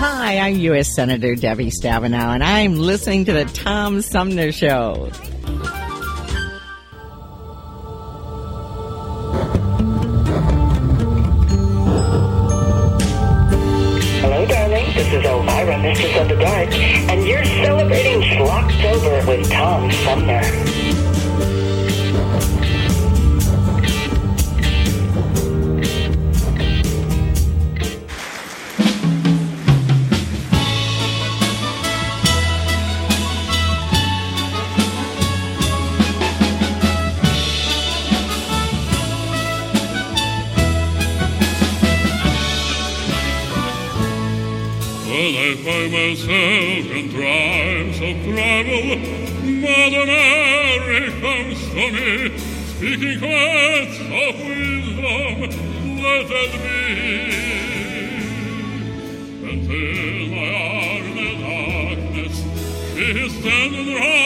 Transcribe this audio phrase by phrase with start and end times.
[0.00, 0.94] Hi, I'm U.S.
[0.94, 5.10] Senator Debbie Stabenow, and I'm listening to the Tom Sumner Show.
[14.20, 14.86] Hello, darling.
[14.94, 20.87] This is Elvira, Mistress of the Dark, and you're celebrating Schlocktober with Tom Sumner.
[48.28, 48.80] clavo,
[49.62, 52.38] m'adorare consome,
[52.72, 55.36] speaking words of wisdom,
[56.02, 56.76] let it be.
[59.50, 62.36] Until I are the darkness,
[62.94, 64.17] she is standing right.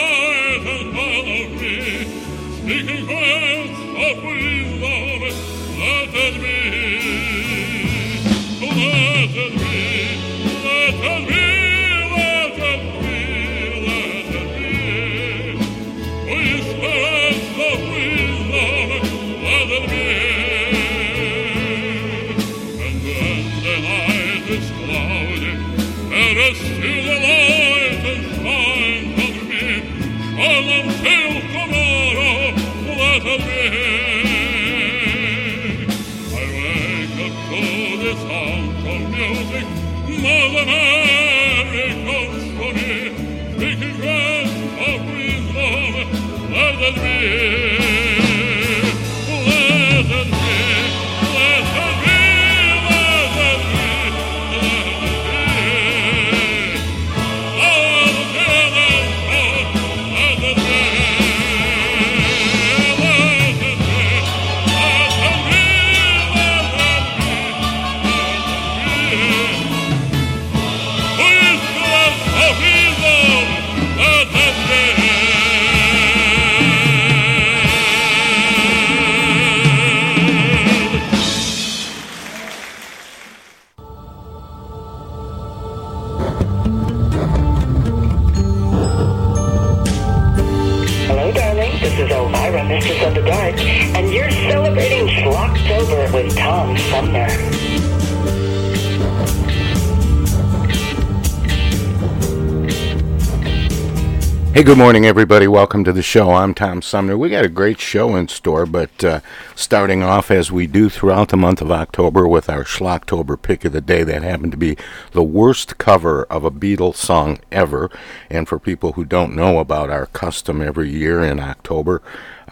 [104.63, 105.49] Hey, good morning, everybody.
[105.49, 106.31] Welcome to the show.
[106.31, 107.19] I'm Tom Sumner.
[107.19, 109.19] We got a great show in store, but uh,
[109.57, 113.73] starting off as we do throughout the month of October with our Schlocktober pick of
[113.73, 114.77] the day, that happened to be
[115.11, 117.91] the worst cover of a Beatles song ever.
[118.31, 122.01] And for people who don't know about our custom every year in October,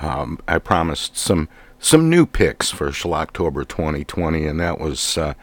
[0.00, 1.48] um, I promised some
[1.78, 5.16] some new picks for Schlocktober 2020, and that was.
[5.16, 5.34] Uh,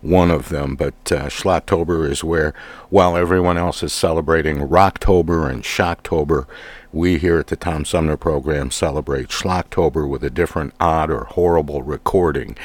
[0.00, 2.54] one of them, but uh, is where,
[2.88, 6.46] while everyone else is celebrating Rocktober and Shocktober,
[6.92, 11.82] we here at the Tom Sumner program celebrate Schlocktober with a different odd or horrible
[11.82, 12.56] recording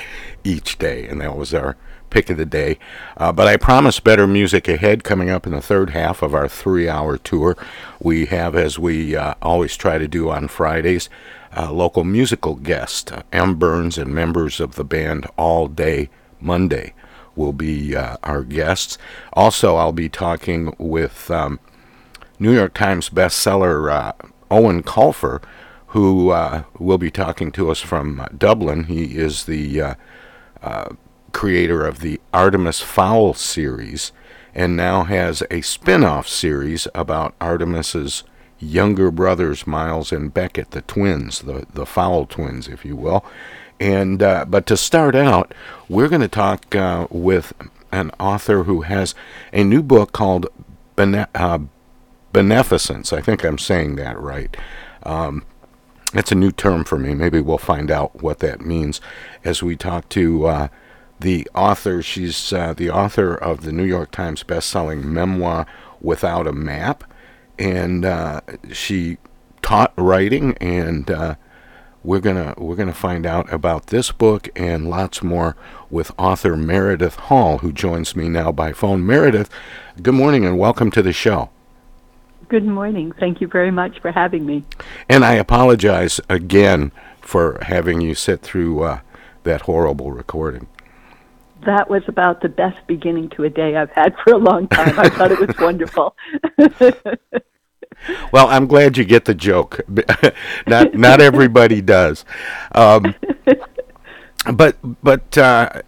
[0.43, 1.75] each day, and that was our
[2.09, 2.77] pick of the day.
[3.17, 6.47] Uh, but I promise better music ahead coming up in the third half of our
[6.47, 7.57] three hour tour.
[7.99, 11.09] We have, as we uh, always try to do on Fridays,
[11.57, 13.55] uh, local musical guest, uh, M.
[13.55, 16.09] Burns, and members of the band All Day
[16.39, 16.93] Monday
[17.35, 18.97] will be uh, our guests.
[19.33, 21.59] Also, I'll be talking with um,
[22.39, 24.13] New York Times bestseller uh,
[24.49, 25.43] Eoin Colfer,
[25.87, 28.85] who uh, will be talking to us from Dublin.
[28.85, 29.95] He is the uh,
[30.61, 30.89] uh,
[31.31, 34.11] creator of the Artemis Fowl series
[34.55, 38.23] and now has a spin off series about Artemis's
[38.63, 43.23] younger brothers, Miles and Beckett, the twins, the, the Fowl twins, if you will.
[43.79, 45.53] And uh, but to start out,
[45.89, 47.53] we're going to talk uh, with
[47.91, 49.13] an author who has
[49.51, 50.47] a new book called
[50.95, 51.59] Bene- uh,
[52.31, 53.13] Beneficence.
[53.13, 54.55] I think I'm saying that right.
[55.03, 55.45] Um,
[56.13, 57.13] it's a new term for me.
[57.13, 59.01] Maybe we'll find out what that means
[59.43, 60.67] as we talk to uh,
[61.19, 62.01] the author.
[62.01, 65.65] She's uh, the author of the New York Times best-selling memoir
[66.01, 67.03] Without a Map,
[67.57, 68.41] and uh,
[68.71, 69.17] she
[69.61, 71.35] taught writing and uh,
[72.03, 75.55] we're gonna we're gonna find out about this book and lots more
[75.89, 79.05] with author Meredith Hall, who joins me now by phone.
[79.05, 79.49] Meredith,
[80.01, 81.49] good morning and welcome to the show.
[82.49, 83.13] Good morning.
[83.13, 84.63] Thank you very much for having me.
[85.07, 86.91] And I apologize again
[87.21, 88.99] for having you sit through uh,
[89.43, 90.67] that horrible recording.
[91.65, 94.99] That was about the best beginning to a day I've had for a long time.
[94.99, 96.15] I thought it was wonderful.
[98.31, 99.81] well, I'm glad you get the joke.
[100.67, 102.25] not not everybody does.
[102.73, 103.15] Um,
[104.53, 105.81] but but uh,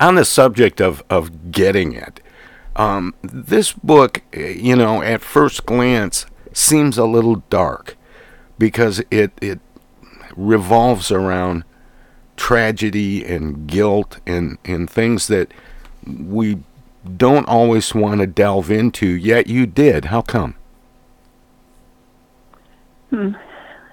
[0.00, 2.20] on the subject of of getting it,
[2.76, 7.96] um, this book, you know, at first glance, seems a little dark
[8.58, 9.60] because it it
[10.36, 11.64] revolves around
[12.36, 15.52] tragedy and guilt and and things that
[16.06, 16.58] we
[17.16, 19.06] don't always want to delve into.
[19.06, 20.06] Yet you did.
[20.06, 20.54] How come?
[23.10, 23.32] Hmm.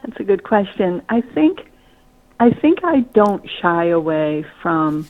[0.03, 1.01] That's a good question.
[1.09, 1.69] I think
[2.39, 5.07] I think I don't shy away from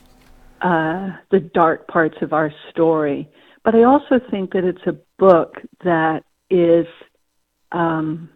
[0.60, 3.28] uh, the dark parts of our story,
[3.64, 6.86] but I also think that it's a book that is,
[7.70, 8.28] um,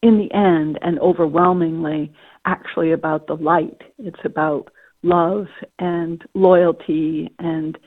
[0.00, 2.12] in the end and overwhelmingly,
[2.44, 3.80] actually about the light.
[3.98, 4.70] It's about
[5.02, 5.46] love
[5.78, 7.78] and loyalty and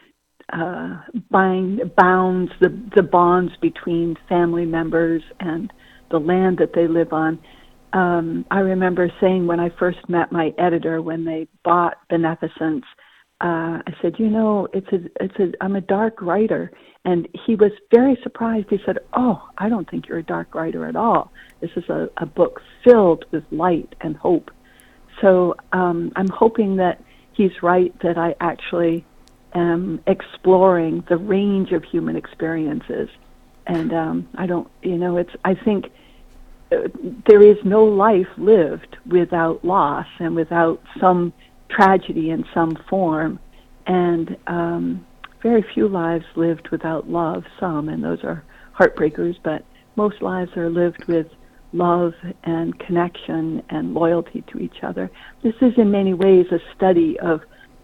[0.52, 1.02] uh,
[1.32, 5.72] bind, bounds the the bonds between family members and
[6.12, 7.40] the land that they live on.
[7.94, 12.84] Um, I remember saying when I first met my editor when they bought Beneficence,
[13.42, 16.72] uh, I said, you know, it's a, it's a, I'm a dark writer,
[17.06, 18.70] and he was very surprised.
[18.70, 21.32] He said, oh, I don't think you're a dark writer at all.
[21.60, 24.52] This is a, a book filled with light and hope.
[25.22, 27.02] So um, I'm hoping that
[27.34, 29.06] he's right that I actually
[29.54, 33.10] am exploring the range of human experiences,
[33.68, 35.32] and um, I don't, you know, it's.
[35.46, 35.92] I think
[36.70, 41.32] there is no life lived without loss and without some
[41.70, 43.40] tragedy in some form,
[43.86, 45.06] and um,
[45.44, 47.44] very few lives lived without love.
[47.60, 48.44] Some, and those are
[48.80, 49.64] heartbreakers, but
[49.96, 51.28] most lives are lived with
[51.74, 52.14] love
[52.44, 55.12] and connection and loyalty to each other.
[55.44, 57.42] This is in many ways a study of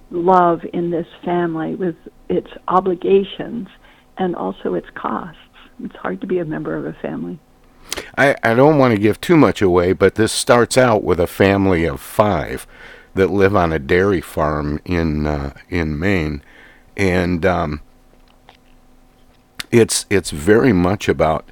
[0.09, 1.95] love in this family with
[2.29, 3.67] its obligations
[4.17, 5.37] and also its costs.
[5.83, 7.39] It's hard to be a member of a family.
[8.17, 11.27] I, I don't want to give too much away, but this starts out with a
[11.27, 12.67] family of five
[13.15, 16.43] that live on a dairy farm in uh, in Maine,
[16.99, 17.81] and um,
[19.71, 21.49] it's it's very much about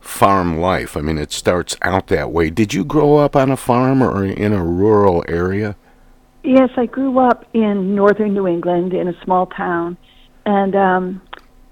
[0.00, 0.96] farm life.
[0.96, 2.48] I mean, it starts out that way.
[2.48, 5.76] Did you grow up on a farm or in a rural area?
[6.42, 9.98] Yes, I grew up in northern New England in a small town,
[10.46, 11.22] and um,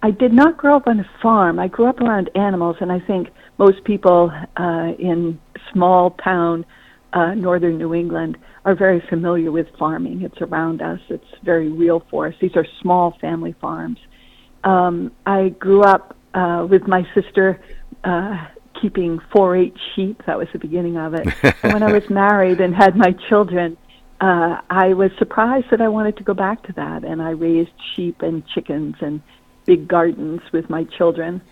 [0.02, 1.59] I did not grow up on a farm.
[1.59, 5.40] I grew up around animals, and I think most people uh, in
[5.73, 6.66] small town
[7.14, 10.23] uh, northern New England are very familiar with farming.
[10.23, 11.00] It's around us.
[11.09, 12.35] It's very real for us.
[12.40, 13.99] These are small family farms.
[14.64, 17.61] Um, I grew up uh, with my sister
[18.04, 18.47] uh,
[18.80, 20.23] keeping 4-H sheep.
[20.26, 21.26] That was the beginning of it.
[21.62, 23.76] and when I was married and had my children,
[24.21, 27.73] uh, I was surprised that I wanted to go back to that, and I raised
[27.94, 29.21] sheep and chickens and
[29.66, 31.42] big gardens with my children.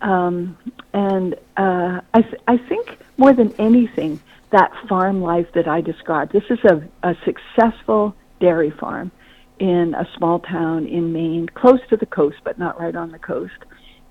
[0.00, 0.56] Um,
[0.92, 4.20] and uh, I, th- I think more than anything,
[4.52, 6.32] that farm life that I described.
[6.32, 9.10] This is a, a successful dairy farm
[9.58, 13.18] in a small town in Maine, close to the coast, but not right on the
[13.18, 13.52] coast.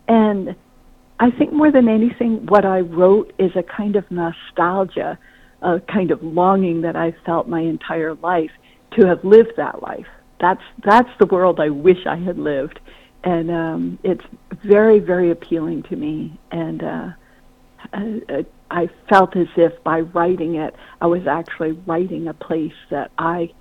[0.07, 0.55] And
[1.19, 5.17] I think more than anything, what I wrote is a kind of nostalgia,
[5.61, 8.51] a kind of longing that I felt my entire life
[8.97, 10.07] to have lived that life,
[10.41, 12.79] that's that's the world I wish I had lived,
[13.23, 14.23] and um, it's
[14.65, 16.37] very very appealing to me.
[16.51, 17.09] And uh,
[17.93, 23.11] I, I felt as if by writing it, I was actually writing a place that
[23.17, 23.51] I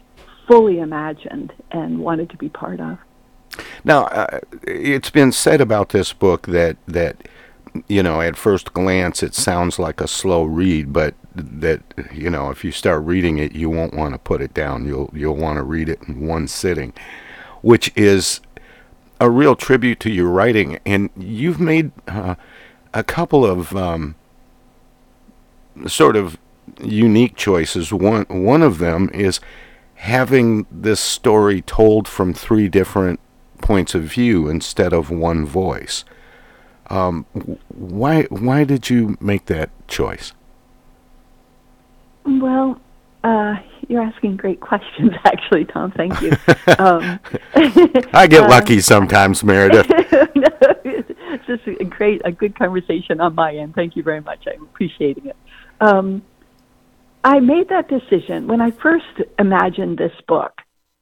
[0.47, 2.99] fully imagined and wanted to be part of.
[3.85, 7.29] Now, uh, it's been said about this book that that
[7.89, 12.51] you know at first glance it sounds like a slow read, but that you know
[12.51, 14.87] if you start reading it, you won't want to put it down.
[14.87, 16.93] You'll you'll want to read it in one sitting,
[17.63, 18.41] which is
[19.21, 20.79] a real tribute to your writing.
[20.87, 22.37] And you've made uh,
[22.95, 24.15] a couple of um,
[25.89, 26.39] sort of
[26.83, 27.93] unique choices.
[27.93, 29.41] One one of them is
[29.95, 33.21] having this story told from three different
[33.61, 36.05] points of view instead of one voice.
[36.89, 37.27] Um,
[37.69, 40.33] why why did you make that choice?
[42.25, 42.81] Well,
[43.23, 43.57] uh,
[43.89, 45.93] you're asking great questions, actually, Tom.
[45.93, 46.31] Thank you.
[46.79, 47.21] um,
[48.13, 49.87] I get lucky sometimes, Meredith.
[49.91, 53.75] it's just a great, a good conversation on my end.
[53.75, 54.47] Thank you very much.
[54.47, 55.37] I'm appreciating it.
[55.81, 56.23] Um,
[57.25, 59.05] I made that decision when I first
[59.39, 60.53] imagined this book.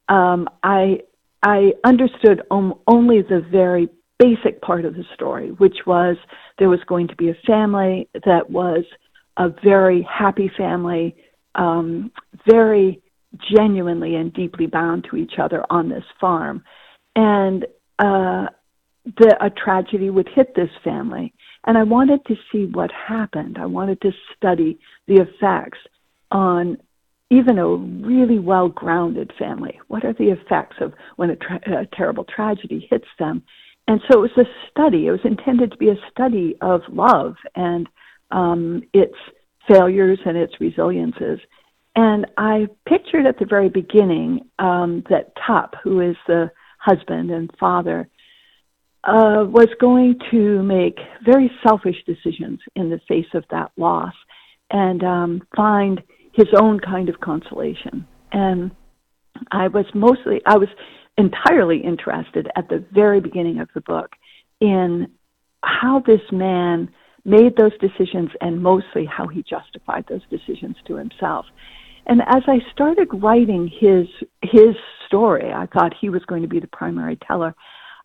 [0.09, 1.01] Um, I
[1.43, 6.17] I understood om- only the very basic part of the story, which was
[6.59, 8.85] there was going to be a family that was
[9.37, 11.15] a very happy family,
[11.55, 12.11] um,
[12.51, 13.01] very
[13.57, 16.65] genuinely and deeply bound to each other on this farm,
[17.15, 17.65] and
[18.01, 18.47] uh,
[19.05, 21.33] the, a tragedy would hit this family.
[21.67, 23.59] And I wanted to see what happened.
[23.59, 25.79] I wanted to study the effects
[26.31, 26.79] on
[27.31, 29.79] even a really well grounded family.
[29.89, 33.43] What are the effects of when a, tra- a terrible tragedy hits them?
[33.87, 35.07] And so it was a study.
[35.07, 37.89] It was intended to be a study of love and
[38.31, 39.15] um, its
[39.67, 41.41] failures and its resiliences.
[41.97, 47.51] And I pictured at the very beginning um, that Tup, who is the husband and
[47.59, 48.09] father,
[49.05, 54.15] uh, was going to make very selfish decisions in the face of that loss
[54.71, 56.03] and um, find
[56.33, 58.07] his own kind of consolation.
[58.33, 58.71] And
[59.51, 60.69] I was mostly, I was
[61.17, 64.11] entirely interested at the very beginning of the book
[64.61, 65.09] in
[65.63, 66.91] how this man
[67.25, 71.47] made those decisions and mostly how he justified those decisions to himself.
[72.07, 74.07] And as I started writing his
[74.43, 74.75] his
[75.07, 77.55] story, I thought he was going to be the primary teller.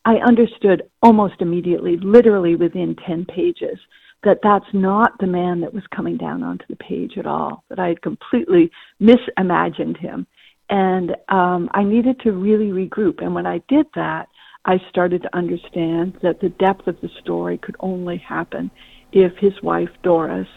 [0.06, 3.80] I understood almost immediately, literally within 10 pages,
[4.24, 7.80] that that's not the man that was coming down onto the page at all, that
[7.80, 10.26] I had completely misimagined him.
[10.70, 13.22] And um, I needed to really regroup.
[13.22, 14.30] And when I did that,
[14.66, 18.72] I started to understand that the depth of the story could only happen
[19.12, 20.48] if his wife, Doris,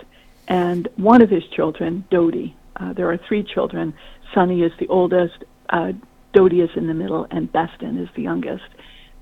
[0.49, 3.95] and one of his children, Dodie, uh, there are three children.
[4.33, 5.93] Sonny is the oldest, uh,
[6.33, 8.65] Dodie is in the middle, and Beston is the youngest,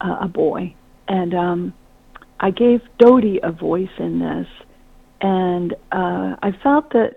[0.05, 0.75] uh, a boy.
[1.09, 1.75] And um,
[2.41, 4.47] I gave Dodie a voice in this,
[5.21, 7.17] and uh, I felt that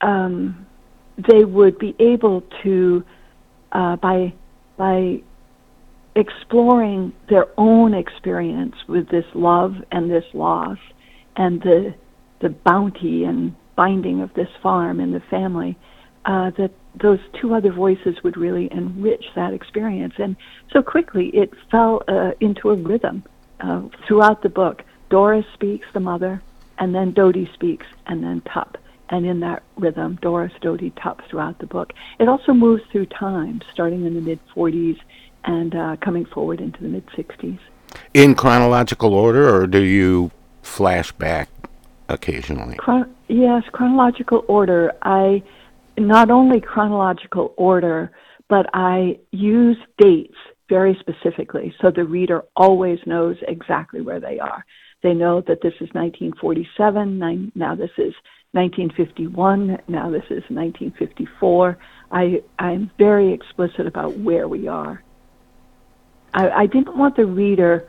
[0.00, 0.66] um,
[1.16, 3.04] they would be able to,
[3.72, 4.34] uh, by
[4.76, 5.22] by
[6.16, 10.78] exploring their own experience with this love and this loss,
[11.36, 11.94] and the
[12.40, 15.76] the bounty and binding of this farm and the family,
[16.24, 20.14] uh, that those two other voices would really enrich that experience.
[20.18, 20.36] And
[20.72, 23.24] so quickly it fell uh, into a rhythm
[23.60, 24.82] uh, throughout the book.
[25.10, 26.42] Doris speaks, the mother,
[26.78, 28.78] and then Dodie speaks, and then Tup.
[29.10, 31.92] And in that rhythm, Doris, Dodie, Tup throughout the book.
[32.18, 34.98] It also moves through time, starting in the mid 40s
[35.44, 37.58] and uh, coming forward into the mid 60s.
[38.14, 40.30] In chronological order, or do you
[40.62, 41.48] flash back
[42.08, 42.76] occasionally?
[42.76, 44.92] Chron- yes, chronological order.
[45.02, 45.42] I
[45.98, 48.10] not only chronological order,
[48.48, 50.36] but I use dates
[50.68, 54.64] very specifically so the reader always knows exactly where they are.
[55.02, 58.14] They know that this is 1947, nine, now this is
[58.52, 61.78] 1951, now this is 1954.
[62.10, 65.02] I, I'm very explicit about where we are.
[66.32, 67.86] I, I didn't want the reader,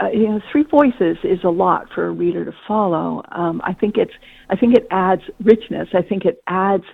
[0.00, 3.22] uh, you know, three voices is a lot for a reader to follow.
[3.30, 4.12] Um, I think it's,
[4.50, 5.88] I think it adds richness.
[5.94, 6.84] I think it adds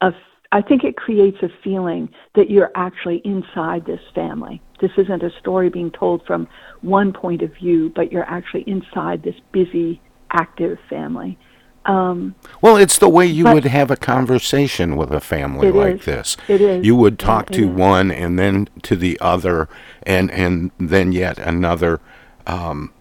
[0.00, 0.12] a
[0.52, 4.62] I think it creates a feeling that you're actually inside this family.
[4.80, 6.48] This isn't a story being told from
[6.82, 10.00] one point of view, but you're actually inside this busy,
[10.30, 11.36] active family.
[11.84, 16.04] Um, well, it's the way you would have a conversation with a family like is.
[16.04, 16.36] this.
[16.48, 16.84] It is.
[16.84, 17.76] You would talk to is.
[17.76, 19.68] one and then to the other,
[20.02, 22.00] and and then yet another,
[22.46, 22.92] um,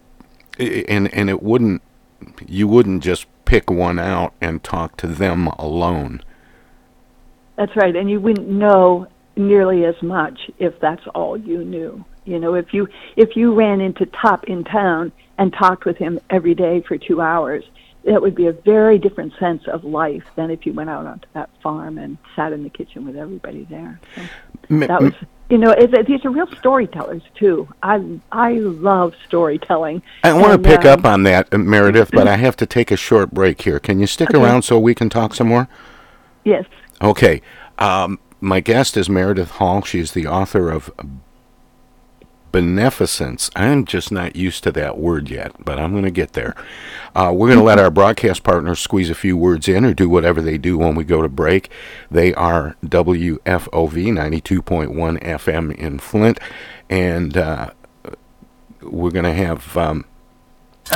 [0.60, 1.82] and and it wouldn't.
[2.48, 6.22] You wouldn't just pick one out and talk to them alone.
[7.56, 9.08] That's right, and you wouldn't know
[9.38, 12.04] nearly as much if that's all you knew.
[12.26, 16.20] You know, if you if you ran into Tup in town and talked with him
[16.30, 17.64] every day for two hours,
[18.04, 21.28] that would be a very different sense of life than if you went out onto
[21.34, 24.00] that farm and sat in the kitchen with everybody there.
[24.16, 24.22] So
[24.88, 25.14] that was,
[25.50, 27.68] you know, it, it, these are real storytellers too.
[27.84, 30.02] I I love storytelling.
[30.24, 32.66] I want And, to pick um, up on that, uh, Meredith, but I have to
[32.66, 33.80] take a short break here.
[33.80, 34.42] Can you stick Okay.
[34.44, 35.68] around so we can talk some more?
[36.44, 36.66] Yes.
[37.02, 37.42] Okay.
[37.78, 39.82] Um, my guest is Meredith Hall.
[39.84, 40.92] She's the author of
[42.52, 43.50] Beneficence.
[43.54, 46.56] I'm just not used to that word yet, but I'm going to get there.
[47.14, 50.08] Uh, we're going to let our broadcast partners squeeze a few words in or do
[50.08, 51.70] whatever they do when we go to break.
[52.10, 56.40] They are WFOV 92.1 FM in Flint,
[56.90, 57.72] and uh,
[58.82, 60.06] we're going to have um,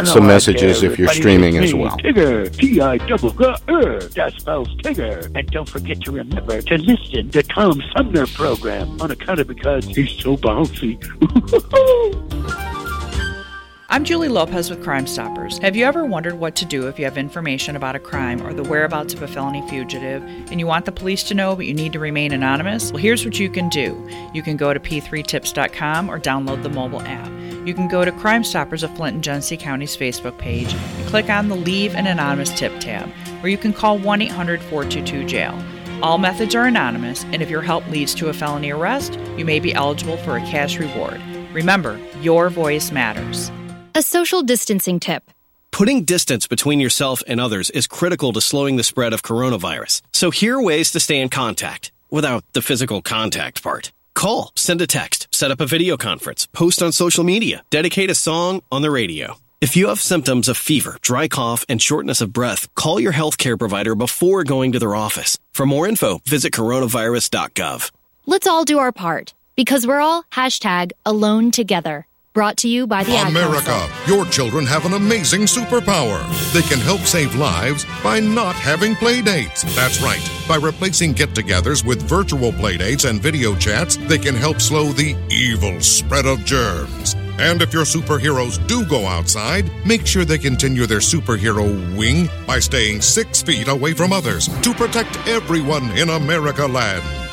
[0.07, 1.97] some messages if you're streaming as well.
[1.97, 5.35] Tigger, T-I-double-G-R, that spells Tigger.
[5.35, 9.85] And don't forget to remember to listen to Tom Sumner program on account of because
[9.85, 10.99] he's so bouncy.
[13.91, 15.57] I'm Julie Lopez with Crime Stoppers.
[15.57, 18.53] Have you ever wondered what to do if you have information about a crime or
[18.53, 21.73] the whereabouts of a felony fugitive and you want the police to know but you
[21.73, 22.91] need to remain anonymous?
[22.91, 24.07] Well, here's what you can do.
[24.31, 27.31] You can go to p3tips.com or download the mobile app.
[27.65, 31.29] You can go to Crime Stoppers of Flint and Genesee County's Facebook page and click
[31.29, 33.09] on the Leave an Anonymous Tip tab,
[33.41, 35.61] where you can call 1 800 422 jail.
[36.01, 39.59] All methods are anonymous, and if your help leads to a felony arrest, you may
[39.59, 41.21] be eligible for a cash reward.
[41.51, 43.51] Remember, your voice matters.
[43.93, 45.29] A social distancing tip.
[45.71, 50.01] Putting distance between yourself and others is critical to slowing the spread of coronavirus.
[50.13, 53.91] So here are ways to stay in contact without the physical contact part.
[54.19, 58.13] Call, send a text, set up a video conference, post on social media, dedicate a
[58.13, 59.37] song on the radio.
[59.61, 63.57] If you have symptoms of fever, dry cough, and shortness of breath, call your healthcare
[63.57, 65.37] provider before going to their office.
[65.53, 67.91] For more info, visit coronavirus.gov.
[68.25, 72.05] Let's all do our part because we're all hashtag alone together.
[72.31, 76.21] Brought to you by the America, your children have an amazing superpower.
[76.53, 79.63] They can help save lives by not having playdates.
[79.75, 80.21] That's right.
[80.47, 85.15] By replacing get togethers with virtual playdates and video chats, they can help slow the
[85.31, 87.15] evil spread of germs.
[87.39, 91.65] And if your superheroes do go outside, make sure they continue their superhero
[91.97, 97.28] wing by staying six feet away from others to protect everyone in America land.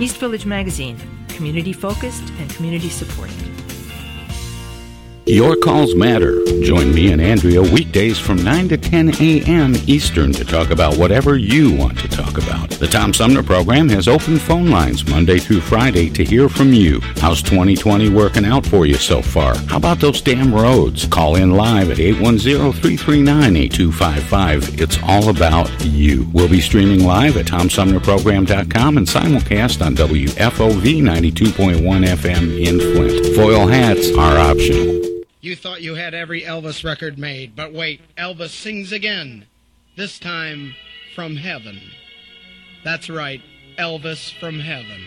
[0.00, 0.96] East Village Magazine,
[1.28, 3.59] community focused and community supported.
[5.30, 6.42] Your calls matter.
[6.60, 9.76] Join me and Andrea weekdays from 9 to 10 a.m.
[9.86, 12.68] Eastern to talk about whatever you want to talk about.
[12.70, 16.98] The Tom Sumner program has open phone lines Monday through Friday to hear from you.
[17.18, 19.56] How's 2020 working out for you so far?
[19.68, 21.06] How about those damn roads?
[21.06, 24.80] Call in live at 810-339-8255.
[24.80, 26.26] It's all about you.
[26.32, 33.36] We'll be streaming live at TomSumnerProgram.com and simulcast on WFOV 92.1 FM in Flint.
[33.36, 35.19] Foil hats are optional.
[35.42, 39.46] You thought you had every Elvis record made, but wait, Elvis sings again.
[39.96, 40.74] This time
[41.14, 41.80] from heaven.
[42.84, 43.40] That's right,
[43.78, 45.00] Elvis from heaven.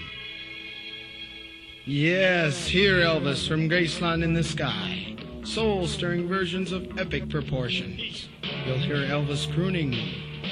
[1.85, 5.15] Yes, hear Elvis from Graceland in the Sky.
[5.43, 8.27] Soul stirring versions of epic proportions.
[8.65, 9.95] You'll hear Elvis crooning,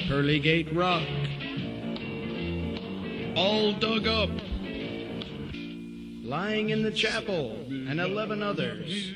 [0.07, 1.07] Pearly Gate Rock.
[3.35, 4.29] All dug up.
[6.23, 9.13] Lying in the Chapel, and 11 others.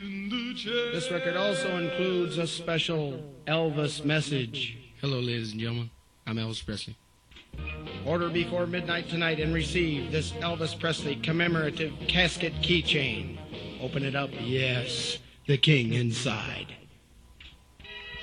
[0.63, 4.77] This record also includes a special Elvis message.
[5.01, 5.89] Hello, ladies and gentlemen.
[6.25, 6.95] I'm Elvis Presley.
[8.05, 13.37] Order before midnight tonight and receive this Elvis Presley commemorative casket keychain.
[13.81, 14.29] Open it up.
[14.39, 16.73] Yes, the king inside.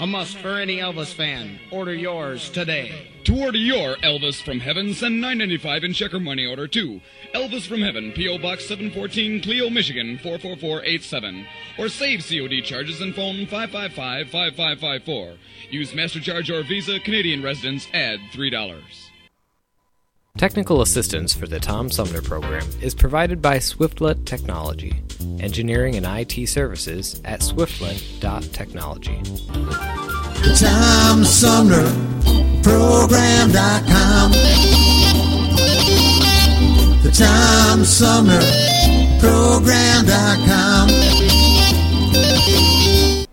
[0.03, 1.61] A must for any Elvis fan.
[1.71, 3.07] Order yours today.
[3.23, 7.01] To order your Elvis from Heaven, send 995 in check or money order to
[7.33, 8.39] Elvis from Heaven, P.O.
[8.39, 11.47] Box 714, Clio, Michigan 44487.
[11.79, 15.37] Or save COD charges and phone 555-5554.
[15.71, 19.12] Use MasterCharge or Visa, Canadian residents, add $3.
[20.39, 25.03] Technical assistance for the Tom Sumner program is provided by Swiftlet Technology,
[25.41, 29.21] engineering and IT services at swiftlet.technology.
[29.23, 31.85] The Tom Sumner
[32.63, 34.33] Program.com.
[37.03, 38.41] The The Tom Sumner
[39.21, 40.89] Program.com.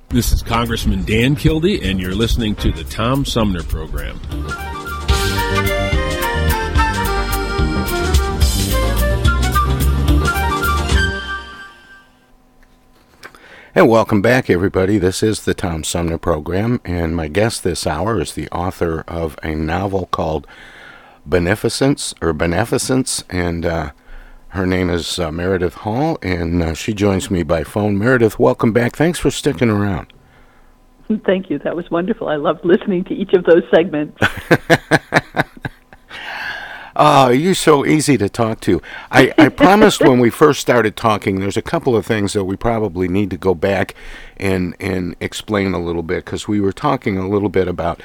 [0.09, 4.19] This is Congressman Dan Kildee, and you're listening to the Tom Sumner Program.
[13.75, 14.97] And welcome back, everybody.
[14.97, 19.38] This is the Tom Sumner Program, and my guest this hour is the author of
[19.43, 20.47] a novel called
[21.23, 23.91] Beneficence or Beneficence, and uh,
[24.49, 27.95] her name is uh, Meredith Hall, and uh, she joins me by phone.
[27.95, 28.95] Meredith, welcome back.
[28.95, 30.12] Thanks for sticking around.
[31.23, 31.60] Thank you.
[31.60, 32.27] That was wonderful.
[32.27, 34.19] I loved listening to each of those segments.
[37.01, 38.81] Oh, you're so easy to talk to.
[39.09, 42.57] I, I promised when we first started talking, there's a couple of things that we
[42.57, 43.95] probably need to go back
[44.35, 48.01] and and explain a little bit because we were talking a little bit about,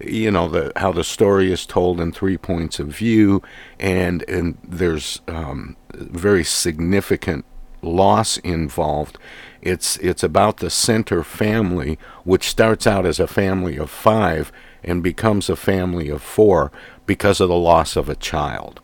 [0.00, 3.42] you know, the how the story is told in three points of view,
[3.78, 7.44] and and there's um, very significant
[7.82, 9.18] loss involved.
[9.60, 14.50] It's it's about the Senter family, which starts out as a family of five
[14.82, 16.72] and becomes a family of four
[17.08, 18.80] because of the loss of a child.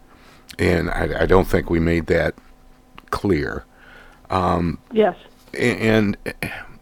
[0.58, 2.34] And I, I don't think we made that
[3.10, 3.64] clear.
[4.30, 5.14] Um, yes.
[5.56, 6.16] And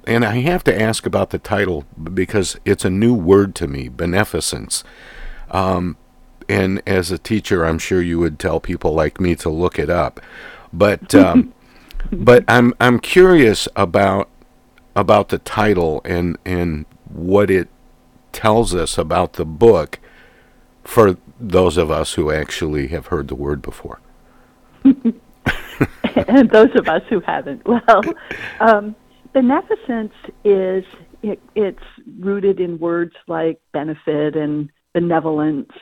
[0.06, 3.88] and I have to ask about the title because it's a new word to me,
[3.88, 4.82] beneficence.
[5.50, 5.96] Um,
[6.48, 9.90] and as a teacher, I'm sure you would tell people like me to look it
[9.90, 10.20] up.
[10.72, 11.52] But um,
[12.12, 14.28] but I'm I'm curious about
[14.94, 17.68] about the title and and what it
[18.30, 19.98] tells us about the book
[20.84, 24.00] for those of us who actually have heard the word before.
[24.84, 27.62] and those of us who haven't.
[27.66, 28.02] Well,
[28.60, 28.94] um,
[29.32, 30.12] beneficence
[30.44, 30.84] is
[31.22, 31.82] it, it's
[32.20, 35.72] rooted in words like benefit and benevolence,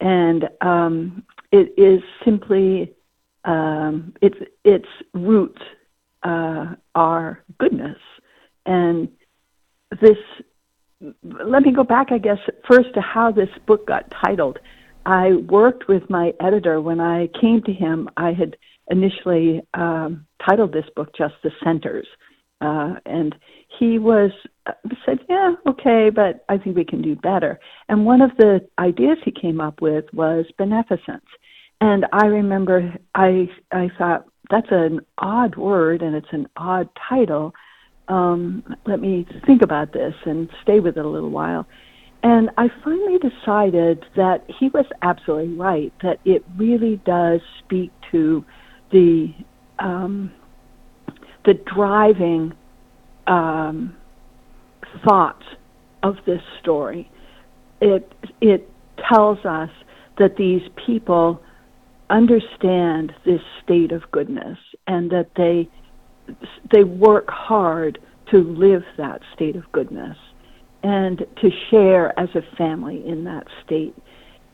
[0.00, 2.94] and um, it is simply
[3.44, 5.60] um, its its roots
[6.22, 7.98] uh, are goodness,
[8.64, 9.08] and
[10.00, 10.18] this
[11.22, 14.58] let me go back, I guess, first to how this book got titled.
[15.06, 18.10] I worked with my editor when I came to him.
[18.16, 18.56] I had
[18.90, 22.06] initially um, titled this book just "The Senters,"
[22.60, 23.34] uh, and
[23.78, 24.32] he was
[24.66, 24.72] uh,
[25.06, 29.18] said, "Yeah, okay, but I think we can do better." And one of the ideas
[29.24, 31.26] he came up with was beneficence.
[31.80, 37.54] And I remember I I thought that's an odd word and it's an odd title
[38.08, 41.66] um, let me think about this and stay with it a little while.
[42.26, 48.44] And I finally decided that he was absolutely right, that it really does speak to
[48.90, 49.32] the
[49.78, 50.32] um,
[51.44, 52.52] the driving
[53.28, 53.94] um,
[55.04, 55.44] thoughts
[56.02, 57.08] of this story.
[57.80, 58.68] It it
[59.08, 59.70] tells us
[60.18, 61.40] that these people
[62.10, 64.58] understand this state of goodness
[64.88, 65.68] and that they
[66.72, 68.00] they work hard
[68.32, 70.16] to live that state of goodness
[70.86, 73.92] and to share as a family in that state.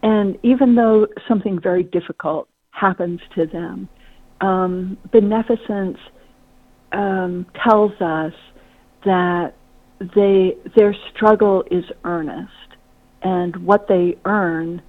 [0.02, 3.86] And even though something very difficult happens to them,
[4.40, 5.98] um, beneficence
[6.92, 8.32] um, tells us
[9.04, 9.52] that
[10.16, 12.68] they their struggle is earnest,
[13.20, 14.80] and what they earn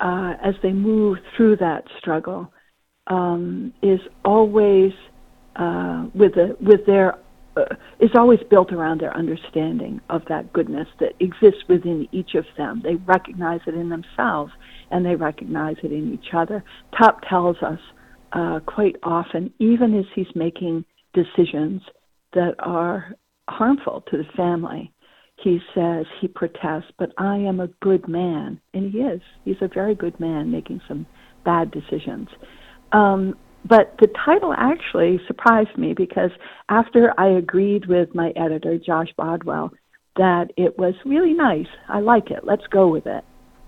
[0.00, 2.50] uh, as they move through that struggle
[3.06, 4.92] um, is always
[5.56, 7.18] uh, with a, with their
[7.56, 12.44] uh, is always built around their understanding of that goodness that exists within each of
[12.56, 12.80] them.
[12.82, 14.52] They recognize it in themselves
[14.90, 16.62] and they recognize it in each other.
[16.98, 17.78] Tup tells us
[18.32, 21.82] uh, quite often, even as he's making decisions
[22.34, 23.16] that are
[23.48, 24.92] harmful to the family,
[25.42, 28.60] he says, he protests, but I am a good man.
[28.74, 29.20] And he is.
[29.44, 31.06] He's a very good man making some
[31.44, 32.28] bad decisions.
[32.92, 36.30] Um, but the title actually surprised me because
[36.68, 39.72] after I agreed with my editor, Josh Bodwell,
[40.16, 43.24] that it was really nice, I like it, let's go with it.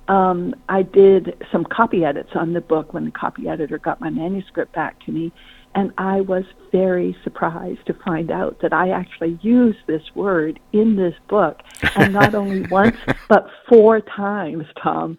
[0.08, 4.10] Um, I did some copy edits on the book when the copy editor got my
[4.10, 5.32] manuscript back to me,
[5.74, 10.96] and I was very surprised to find out that I actually used this word in
[10.96, 11.60] this book,
[11.96, 12.96] and not only once,
[13.28, 15.18] but four times, Tom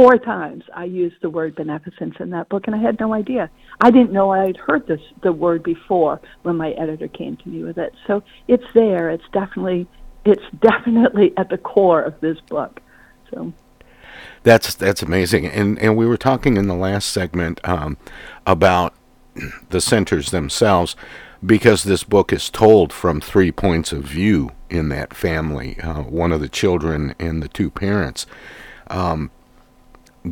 [0.00, 3.50] four times I used the word beneficence in that book, and I had no idea.
[3.82, 7.64] I didn't know I'd heard this the word before when my editor came to me
[7.64, 7.92] with it.
[8.06, 9.10] So it's there.
[9.10, 9.86] It's definitely
[10.24, 12.80] it's definitely at the core of this book.
[13.30, 13.52] So
[14.42, 15.44] that's that's amazing.
[15.44, 17.98] And and we were talking in the last segment um,
[18.46, 18.94] about
[19.68, 20.96] the Senters themselves
[21.44, 26.32] because this book is told from three points of view in that family uh, one
[26.32, 28.26] of the children and the two parents
[28.88, 29.30] um,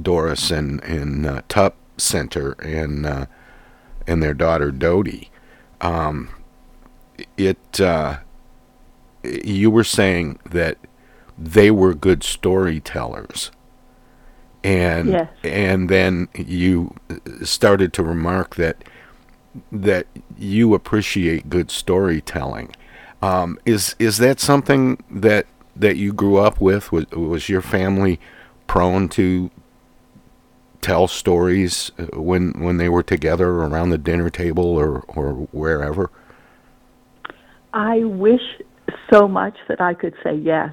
[0.02, 3.26] Doris and and uh, Tup Senter and uh,
[4.06, 5.30] and their daughter Dodie.
[5.80, 6.30] Um,
[7.36, 8.18] it uh,
[9.24, 10.78] you were saying that
[11.36, 13.50] they were good storytellers
[14.64, 15.30] and Yes.
[15.44, 16.94] and then you
[17.42, 18.82] started to remark that
[19.70, 22.74] that you appreciate good storytelling
[23.22, 25.46] um, is is that something that
[25.76, 28.18] that you grew up with was was your family
[28.66, 29.50] prone to
[30.80, 36.10] tell stories uh, when when they were together around the dinner table or or wherever
[37.72, 38.40] I wish
[39.12, 40.72] so much that I could say yes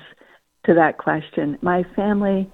[0.65, 1.57] to that question.
[1.61, 2.51] My family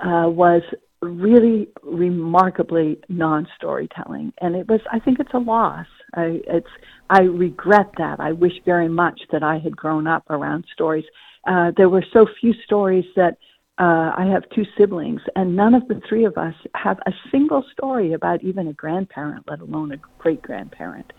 [0.00, 0.62] uh, was
[1.00, 4.80] really remarkably non-storytelling, and it was.
[4.90, 5.86] I think it's a loss.
[6.14, 6.68] I, it's.
[7.10, 8.20] I regret that.
[8.20, 11.04] I wish very much that I had grown up around stories.
[11.46, 13.36] Uh, there were so few stories that
[13.82, 17.64] uh, I have two siblings, and none of the three of us have a single
[17.72, 21.12] story about even a grandparent, let alone a great grandparent.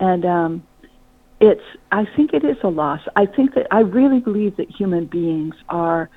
[0.00, 0.62] And um,
[1.40, 3.00] it's i think it is a loss.
[3.16, 6.10] I think that i really believe that human beings are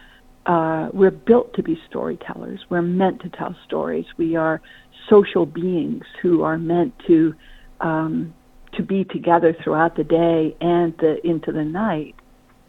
[0.46, 2.60] uh, we're built to be storytellers.
[2.70, 4.06] We're meant to tell stories.
[4.18, 4.62] We are
[5.10, 7.34] social beings who are meant to
[7.80, 8.34] um,
[8.74, 12.16] to be together throughout the day and the, into the night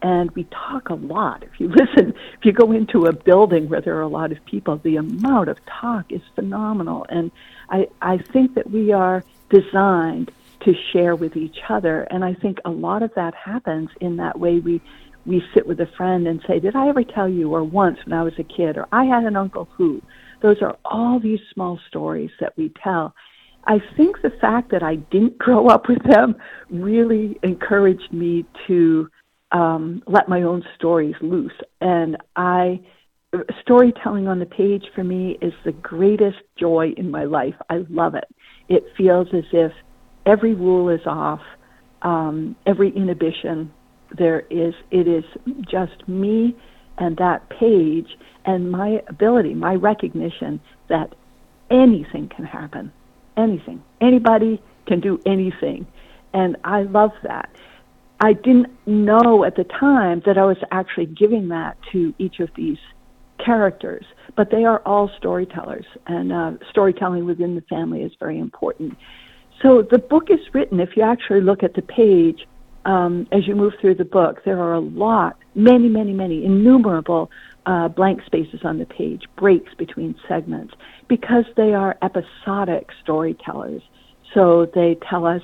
[0.05, 3.81] and we talk a lot if you listen if you go into a building where
[3.81, 7.31] there are a lot of people the amount of talk is phenomenal and
[7.71, 10.31] i i think that we are designed
[10.65, 12.03] to share with each other.
[12.11, 14.81] And I think a lot of that happens in that way we
[15.27, 18.13] we sit with a friend and say, "Did I ever tell you?" or "Once when
[18.13, 20.03] I was a kid," or "I had an uncle who."
[20.41, 23.15] Those are all these small stories that we tell.
[23.67, 26.37] I think the fact that I didn't grow up with them
[26.69, 29.09] really encouraged me to
[29.55, 31.55] um, let my own stories loose.
[31.81, 32.81] And I,
[33.63, 37.55] storytelling on the page for me is the greatest joy in my life.
[37.71, 38.27] I love it.
[38.69, 39.73] It feels as if
[40.27, 41.41] every rule is off,
[42.03, 43.73] um, every inhibition
[44.19, 44.75] there is.
[44.91, 45.25] It is
[45.71, 46.57] just me
[46.99, 48.09] and that page
[48.45, 51.15] and my ability, my recognition that
[51.71, 52.93] anything can happen.
[53.37, 53.83] Anything.
[54.01, 55.87] Anybody can do anything.
[56.33, 57.49] And I love that.
[58.25, 62.49] I didn't know at the time that I was actually giving that to each of
[62.57, 62.79] these
[63.45, 68.97] characters, but they are all storytellers, and uh, storytelling within the family is very important.
[69.61, 72.49] So the book is written, if you actually look at the page
[72.87, 77.31] um, as you move through the book, there are a lot, many, many, many, innumerable
[77.67, 80.73] uh, blank spaces on the page, breaks between segments,
[81.09, 83.83] because they are episodic storytellers.
[84.33, 85.43] So they tell us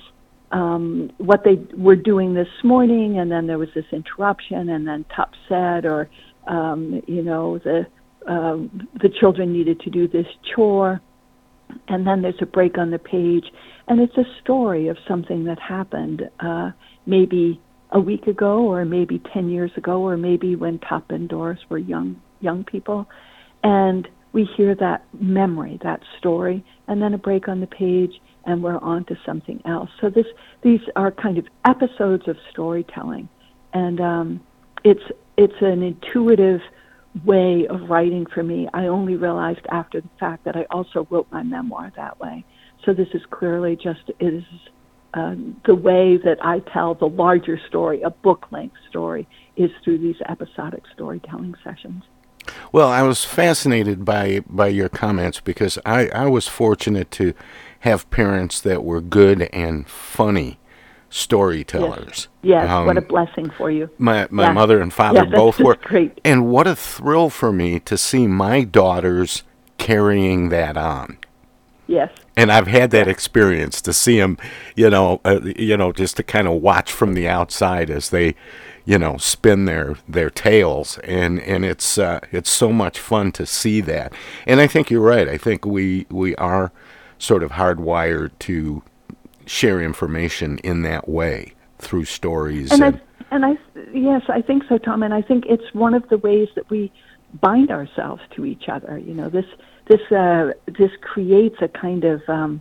[0.52, 5.04] um, what they were doing this morning, and then there was this interruption, and then
[5.14, 6.08] Tup said, or
[6.46, 7.86] um, you know, the
[8.26, 8.56] uh,
[9.00, 11.00] the children needed to do this chore,
[11.88, 13.44] and then there's a break on the page,
[13.88, 16.70] and it's a story of something that happened uh,
[17.06, 17.60] maybe
[17.92, 21.78] a week ago, or maybe ten years ago, or maybe when Tup and Doris were
[21.78, 23.06] young young people,
[23.62, 28.12] and we hear that memory, that story, and then a break on the page,
[28.44, 29.90] and we're on to something else.
[30.00, 30.26] So this
[30.62, 33.28] these are kind of episodes of storytelling,
[33.72, 34.40] and um,
[34.84, 35.02] it's
[35.36, 36.60] it's an intuitive
[37.24, 38.68] way of writing for me.
[38.72, 42.44] I only realized after the fact that I also wrote my memoir that way.
[42.84, 44.44] So this is clearly just is
[45.14, 49.26] um, the way that I tell the larger story, a book length story,
[49.56, 52.04] is through these episodic storytelling sessions.
[52.72, 57.34] Well, I was fascinated by by your comments because I, I was fortunate to
[57.80, 60.58] have parents that were good and funny
[61.10, 62.28] storytellers.
[62.42, 63.90] Yes, what a Um, blessing for you.
[63.98, 64.52] My my Yeah.
[64.52, 66.20] mother and father Yeah, both were great.
[66.24, 69.42] And what a thrill for me to see my daughters
[69.78, 71.18] carrying that on.
[71.86, 72.10] Yes.
[72.36, 74.38] And I've had that experience to see them,
[74.76, 78.34] you know, uh, you know, just to kind of watch from the outside as they,
[78.84, 83.46] you know, spin their their tails, and and it's uh, it's so much fun to
[83.46, 84.12] see that.
[84.46, 85.28] And I think you're right.
[85.28, 86.72] I think we we are
[87.20, 88.82] sort of hardwired to
[89.46, 92.72] share information in that way through stories.
[92.72, 93.00] And and- I
[93.32, 93.52] and I
[93.92, 95.04] yes, I think so, Tom.
[95.04, 96.90] And I think it's one of the ways that we
[97.40, 98.98] bind ourselves to each other.
[98.98, 99.44] You know, this
[99.88, 102.60] this uh, this creates a kind of um,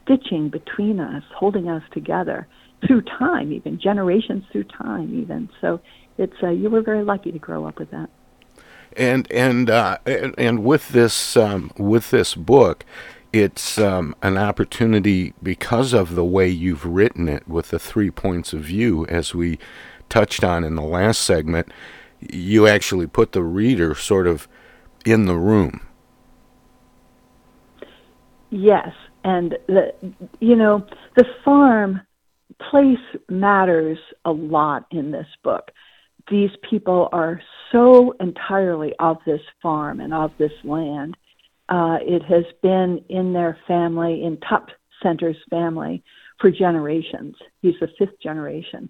[0.00, 2.46] stitching between us, holding us together
[2.86, 5.50] through time, even generations through time, even.
[5.60, 5.80] So
[6.16, 8.08] it's uh, you were very lucky to grow up with that.
[8.96, 12.84] and and uh, and, and with this um, with this book,
[13.32, 18.52] it's um, an opportunity because of the way you've written it with the three points
[18.52, 19.58] of view, as we
[20.08, 21.68] touched on in the last segment.
[22.20, 24.48] You actually put the reader sort of
[25.04, 25.80] in the room.
[28.50, 28.92] Yes,
[29.24, 29.92] and the
[30.40, 30.86] you know
[31.16, 32.00] the farm
[32.70, 32.96] place
[33.28, 35.70] matters a lot in this book.
[36.30, 37.40] These people are
[37.72, 41.16] so entirely of this farm and of this land.
[41.68, 44.68] Uh, it has been in their family, in Tup
[45.02, 46.02] Senter's family,
[46.40, 47.36] for generations.
[47.60, 48.88] He's the fifth generation.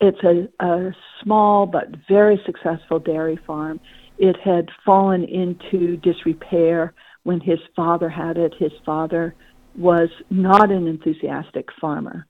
[0.00, 3.80] It's a, a small but very successful dairy farm.
[4.18, 8.54] It had fallen into disrepair when his father had it.
[8.58, 9.34] His father
[9.76, 12.26] was not an enthusiastic farmer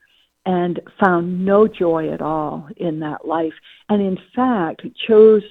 [0.46, 3.52] and found no joy at all in that life.
[3.88, 5.42] And in fact, chose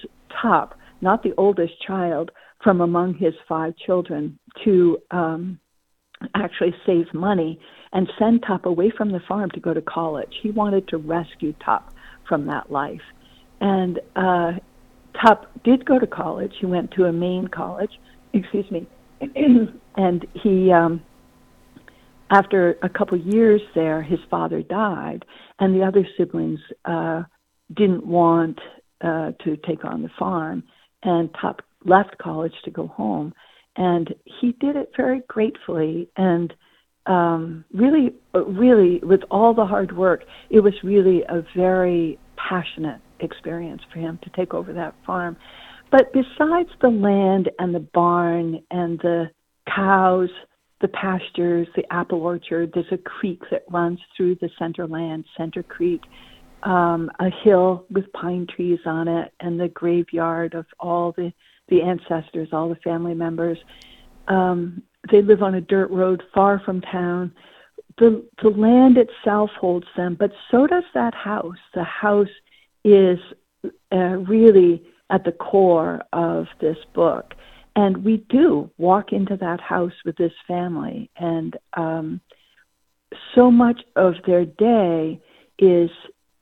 [0.42, 2.30] Tup, not the oldest child,
[2.62, 5.58] from among his five children to um,
[6.34, 7.58] actually save money
[7.92, 10.32] and send Tup away from the farm to go to college.
[10.42, 11.92] He wanted to rescue Tup
[12.28, 13.00] from that life.
[13.60, 14.52] And uh,
[15.20, 16.52] Tup did go to college.
[16.60, 17.90] He went to a Maine college,
[18.32, 18.86] excuse me,
[19.96, 21.02] and he, um,
[22.30, 25.24] after a couple years there, his father died,
[25.58, 27.22] and the other siblings uh,
[27.74, 28.58] didn't want
[29.00, 30.62] uh, to take on the farm,
[31.02, 33.32] and Tup left college to go home,
[33.76, 36.52] and he did it very gratefully and
[37.06, 43.82] um, really, really, with all the hard work, it was really a very passionate experience
[43.92, 45.36] for him to take over that farm.
[45.90, 49.30] But besides the land and the barn and the
[49.74, 50.28] cows,
[50.80, 55.66] the pastures, the apple orchard, there's a creek that runs through the Senter land, Senter
[55.66, 56.02] Creek,
[56.62, 61.32] um, a hill with pine trees on it, and the graveyard of all the,
[61.70, 63.58] the ancestors, all the family members.
[64.28, 67.32] Um, they live on a dirt road far from town.
[67.98, 71.58] The, the land itself holds them, but so does that house.
[71.74, 72.28] The house
[72.84, 73.18] is
[73.92, 77.34] uh, really at the core of this book.
[77.76, 82.20] And we do walk into that house with this family, and um,
[83.34, 85.20] so much of their day
[85.58, 85.90] is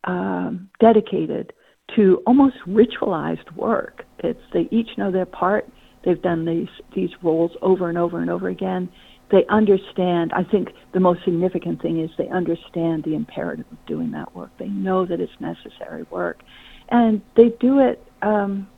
[0.05, 1.53] um, dedicated
[1.97, 4.05] to almost ritualized work.
[4.21, 5.69] It's they each know their part.
[6.05, 8.89] They've done these these roles over and over and over again.
[9.31, 10.33] They understand.
[10.33, 14.51] I think the most significant thing is they understand the imperative of doing that work.
[14.59, 16.41] They know that it's necessary work,
[16.89, 18.69] and they do it um,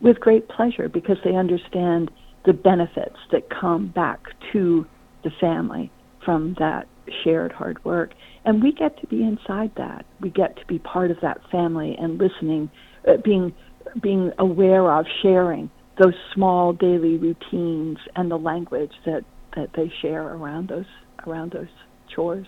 [0.00, 2.10] with great pleasure because they understand
[2.46, 4.20] the benefits that come back
[4.52, 4.86] to
[5.22, 5.90] the family
[6.24, 6.86] from that
[7.24, 8.12] shared hard work.
[8.44, 10.06] And we get to be inside that.
[10.20, 12.70] We get to be part of that family and listening,
[13.06, 13.54] uh, being
[14.00, 19.24] being aware of sharing those small daily routines and the language that,
[19.56, 20.86] that they share around those
[21.26, 21.68] around those
[22.08, 22.46] chores.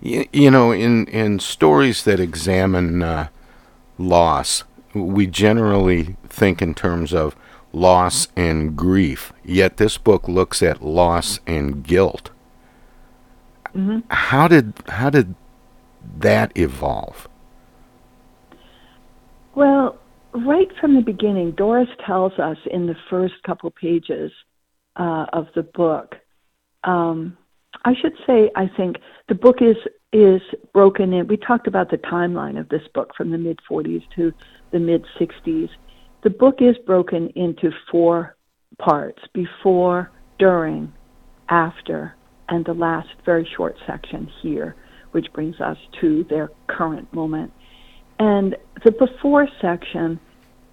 [0.00, 3.28] You, you know, in in stories that examine uh,
[3.98, 4.64] loss,
[4.94, 7.36] we generally think in terms of
[7.72, 9.32] loss and grief.
[9.44, 12.30] Yet this book looks at loss and guilt.
[13.74, 14.00] Mm-hmm.
[14.10, 15.36] How did how did
[16.18, 17.28] that evolve?
[19.54, 19.99] Well,
[20.34, 24.30] right from the beginning, Doris tells us in the first couple pages
[24.96, 26.16] uh, of the book.
[26.84, 27.36] Um,
[27.84, 28.96] I should say, I think
[29.28, 29.76] the book is
[30.12, 30.40] is
[30.72, 31.28] broken in.
[31.28, 34.32] We talked about the timeline of this book from the mid 40s to
[34.72, 35.68] the mid 60s.
[36.22, 38.36] The book is broken into four
[38.78, 40.92] parts: before, during,
[41.48, 42.16] after,
[42.48, 44.74] and the last very short section here,
[45.12, 47.52] which brings us to their current moment.
[48.20, 48.54] And
[48.84, 50.20] the before section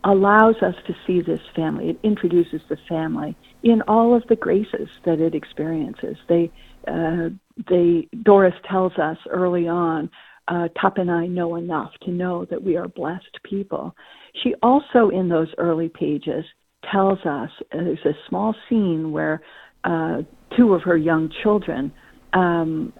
[0.03, 1.89] allows us to see this family.
[1.89, 6.17] It introduces the family in all of the graces that it experiences.
[6.27, 6.51] They,
[6.88, 7.29] uh,
[7.69, 10.10] they, Doris tells us early on,
[10.49, 13.95] uh, Tup and I know enough to know that we are blessed people.
[14.43, 16.43] She also, in those early pages,
[16.91, 19.41] tells us uh, there's a small scene where
[19.86, 20.21] uh,
[20.57, 21.93] two of her young children
[22.33, 22.91] um,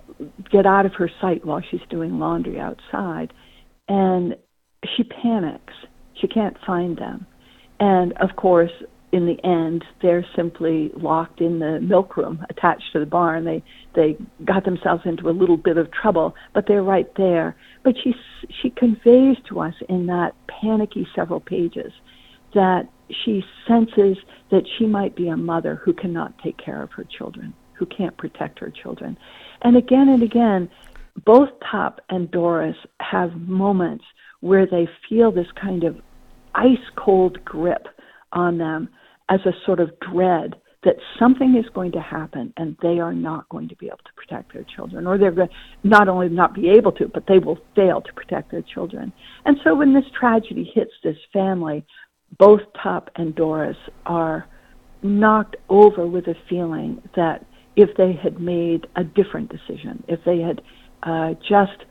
[0.50, 3.34] get out of her sight while she's doing laundry outside
[3.88, 4.36] and
[4.96, 5.74] she panics.
[6.20, 7.26] She can't find them.
[7.80, 8.72] And of course,
[9.12, 13.46] in the end, they're simply locked in the milk room attached to the barn.
[13.46, 13.64] They
[13.96, 17.56] they got themselves into a little bit of trouble, but they're right there.
[17.84, 18.16] But she
[18.62, 21.94] she conveys to us in that panicky several pages
[22.54, 24.18] that she senses
[24.52, 28.18] that she might be a mother who cannot take care of her children, who can't
[28.18, 29.18] protect her children.
[29.62, 30.70] And again and again,
[31.26, 34.06] both Tup and Doris have moments
[34.42, 35.98] where they feel this kind of
[36.56, 37.88] ice cold grip
[38.34, 38.90] on them
[39.30, 43.50] as a sort of dread that something is going to happen and they are not
[43.50, 45.54] going to be able to protect their children, or they're going to
[45.84, 49.12] not only not be able to, but they will fail to protect their children.
[49.46, 51.86] And so when this tragedy hits this family,
[52.38, 54.48] both Tup and Doris are
[55.02, 57.46] knocked over with a feeling that
[57.76, 60.62] if they had made a different decision, if they had
[61.04, 61.86] uh, just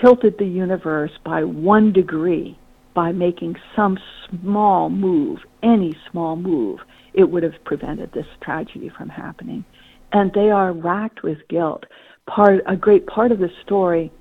[0.00, 2.58] tilted the universe by one degree
[2.94, 3.98] by making some
[4.28, 6.78] small move, any small move,
[7.12, 9.64] it would have prevented this tragedy from happening.
[10.12, 11.84] And they are racked with guilt.
[12.26, 14.12] Part, a great part of the story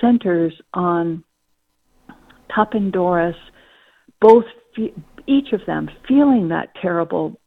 [0.00, 1.22] centers on
[2.54, 3.36] Tup and Doris,
[4.20, 4.44] both,
[5.26, 7.38] each of them feeling that terrible,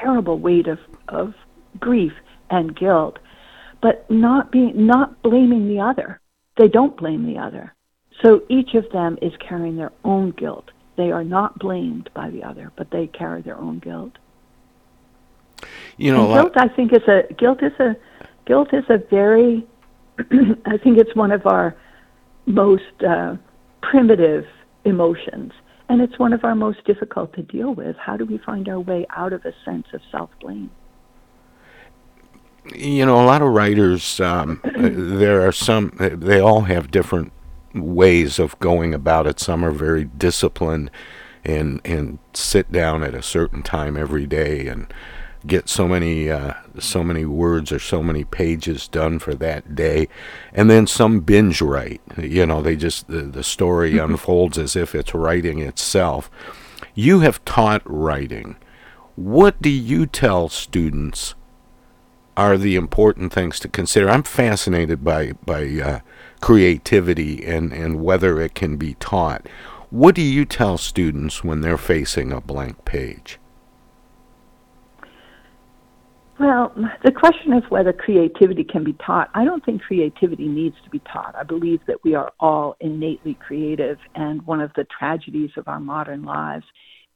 [0.00, 0.78] terrible weight of,
[1.08, 1.34] of
[1.78, 2.12] grief
[2.50, 3.18] and guilt,
[3.82, 6.20] but not being, not blaming the other.
[6.56, 7.74] They don't blame the other.
[8.22, 10.70] So each of them is carrying their own guilt.
[10.96, 14.12] They are not blamed by the other, but they carry their own guilt.
[15.96, 17.96] You know, guilt, I think, is a guilt is a
[18.46, 19.66] guilt is a very.
[20.66, 21.76] I think it's one of our
[22.46, 23.36] most uh,
[23.82, 24.44] primitive
[24.84, 25.52] emotions,
[25.88, 27.96] and it's one of our most difficult to deal with.
[27.96, 30.70] How do we find our way out of a sense of self blame?
[32.74, 37.32] You know, a lot of writers, um, there are some, they all have different
[37.74, 39.40] ways of going about it.
[39.40, 40.90] Some are very disciplined
[41.44, 44.92] and, and sit down at a certain time every day and
[45.46, 50.06] get so many, uh, so many words or so many pages done for that day.
[50.52, 54.94] And then some binge write, you know, they just, the, the story unfolds as if
[54.94, 56.30] it's writing itself.
[56.94, 58.56] You have taught writing.
[59.16, 61.34] What do you tell students
[62.40, 64.08] are the important things to consider.
[64.08, 66.00] I'm fascinated by by uh,
[66.40, 69.46] creativity and and whether it can be taught.
[69.90, 73.38] What do you tell students when they're facing a blank page?
[76.38, 76.72] Well,
[77.04, 81.00] the question of whether creativity can be taught, I don't think creativity needs to be
[81.00, 81.34] taught.
[81.36, 85.80] I believe that we are all innately creative, and one of the tragedies of our
[85.80, 86.64] modern lives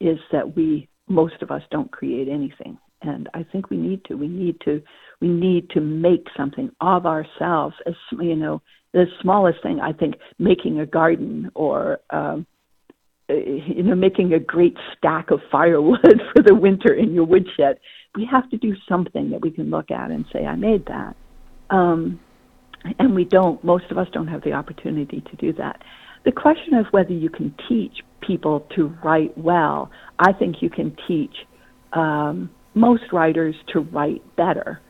[0.01, 2.77] is that we, most of us, don't create anything.
[3.01, 4.15] And I think we need to.
[4.15, 4.83] We need to
[5.25, 8.61] we need to make something of ourselves as you know
[8.93, 12.47] the smallest thing i think making a garden or um
[13.31, 17.79] you know making a great stack of firewood for the winter in your woodshed.
[18.15, 21.17] We have to do something that we can look at and say i made that.
[21.71, 22.21] Um
[22.99, 25.81] and we don't most of us don't have the opportunity to do that.
[26.27, 30.97] The question of whether you can teach people to write well i think you can
[31.07, 31.35] teach
[31.93, 34.81] um most writers to write better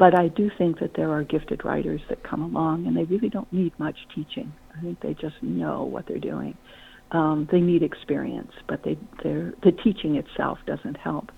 [0.00, 3.28] but I do think that there are gifted writers that come along and they really
[3.28, 4.50] don't need much teaching.
[4.74, 6.56] I think they just know what they're doing.
[7.10, 11.30] Um, they need experience, but they, the teaching itself doesn't help.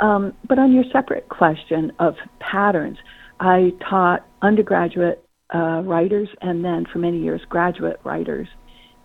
[0.00, 2.96] Um, but on your separate question of patterns,
[3.40, 5.22] I taught undergraduate
[5.54, 8.48] uh, writers and then for many years graduate writers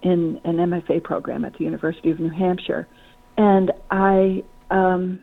[0.01, 2.87] in an MFA program at the University of New Hampshire.
[3.35, 5.19] And I um,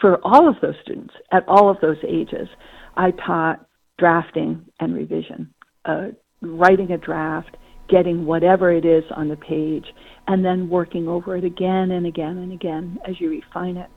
[0.00, 2.48] for all of those students at all of those ages,
[2.96, 3.66] I taught
[3.98, 5.52] drafting and revision,
[5.84, 6.08] uh,
[6.40, 7.56] writing a draft,
[7.88, 9.84] getting whatever it is on the page,
[10.26, 13.90] and then working over it again and again and again as you refine it.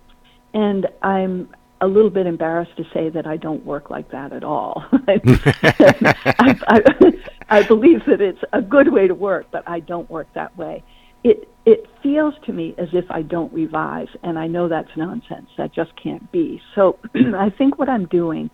[0.54, 1.50] And I'm
[1.82, 4.84] a little bit embarrassed to say that I don't work like that at all.
[5.08, 7.14] I, I,
[7.50, 10.84] I believe that it's a good way to work, but I don't work that way.
[11.24, 15.48] It it feels to me as if I don't revise, and I know that's nonsense.
[15.58, 16.62] That just can't be.
[16.76, 18.50] So I think what I'm doing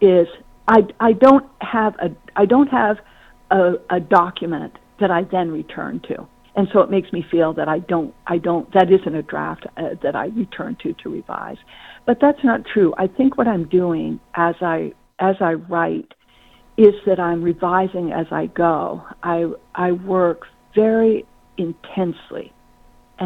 [0.00, 0.26] is
[0.66, 2.96] I I don't have a I don't have
[3.50, 7.68] a, a document that I then return to, and so it makes me feel that
[7.68, 11.58] I don't I don't that isn't a draft uh, that I return to to revise,
[12.06, 12.94] but that's not true.
[12.96, 16.12] I think what I'm doing as I as I write
[16.78, 19.02] is that I'm revising as I go.
[19.22, 21.26] I I work very
[21.58, 22.53] intensely.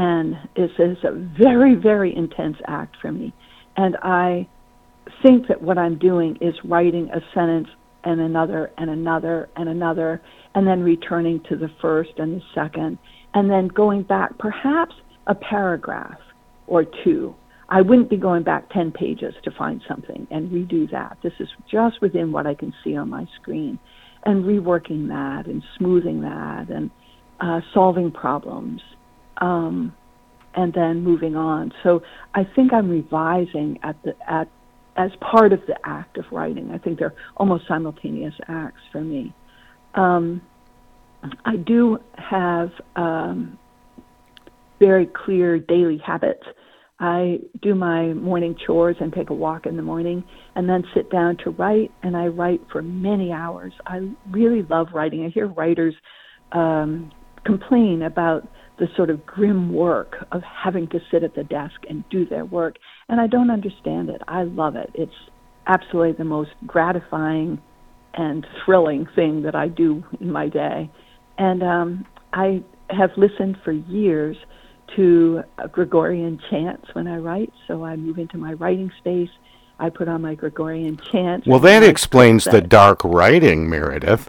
[0.00, 3.34] And it is a very, very intense act for me.
[3.76, 4.48] And I
[5.24, 7.66] think that what I'm doing is writing a sentence
[8.04, 10.22] and another and another and another,
[10.54, 12.98] and then returning to the first and the second,
[13.34, 14.94] and then going back perhaps
[15.26, 16.20] a paragraph
[16.68, 17.34] or two.
[17.68, 21.18] I wouldn't be going back 10 pages to find something and redo that.
[21.24, 23.80] This is just within what I can see on my screen.
[24.24, 26.88] And reworking that and smoothing that and
[27.40, 28.80] uh, solving problems,
[29.38, 29.94] um,
[30.54, 31.72] and then moving on.
[31.82, 32.02] So
[32.34, 34.48] I think I'm revising at the at
[34.96, 36.70] as part of the act of writing.
[36.72, 39.32] I think they're almost simultaneous acts for me.
[39.94, 40.42] Um,
[41.44, 43.58] I do have um,
[44.80, 46.42] very clear daily habits.
[47.00, 50.24] I do my morning chores and take a walk in the morning
[50.56, 53.72] and then sit down to write, and I write for many hours.
[53.86, 55.24] I really love writing.
[55.24, 55.94] I hear writers
[56.50, 57.12] um,
[57.44, 58.48] complain about
[58.78, 62.44] the sort of grim work of having to sit at the desk and do their
[62.44, 62.76] work
[63.08, 64.20] and I don't understand it.
[64.28, 64.90] I love it.
[64.94, 65.12] It's
[65.66, 67.60] absolutely the most gratifying
[68.14, 70.90] and thrilling thing that I do in my day.
[71.38, 74.36] And um, I have listened for years
[74.96, 77.52] to Gregorian chants when I write.
[77.66, 79.30] So I move into my writing space.
[79.78, 81.46] I put on my Gregorian chants.
[81.46, 84.28] Well, that explains the dark writing, Meredith.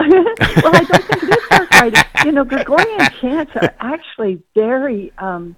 [0.00, 2.02] well, I don't think it is dark writing.
[2.24, 5.12] You know, Gregorian chants are actually very.
[5.18, 5.56] Um,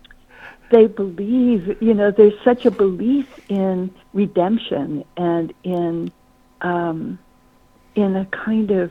[0.70, 6.10] they believe, you know, there's such a belief in redemption and in
[6.62, 7.18] um,
[7.94, 8.90] in a kind of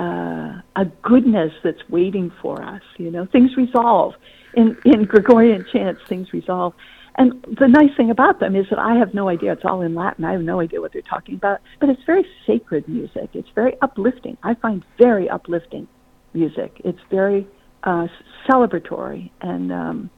[0.00, 2.82] uh, a goodness that's waiting for us.
[2.96, 4.14] You know, things resolve
[4.54, 6.00] in in Gregorian chants.
[6.08, 6.72] Things resolve,
[7.16, 9.52] and the nice thing about them is that I have no idea.
[9.52, 10.24] It's all in Latin.
[10.24, 11.60] I have no idea what they're talking about.
[11.80, 13.30] But it's very sacred music.
[13.34, 14.38] It's very uplifting.
[14.42, 15.86] I find very uplifting
[16.34, 16.80] music.
[16.84, 17.46] It's very
[17.82, 18.08] uh,
[18.48, 20.10] celebratory and um,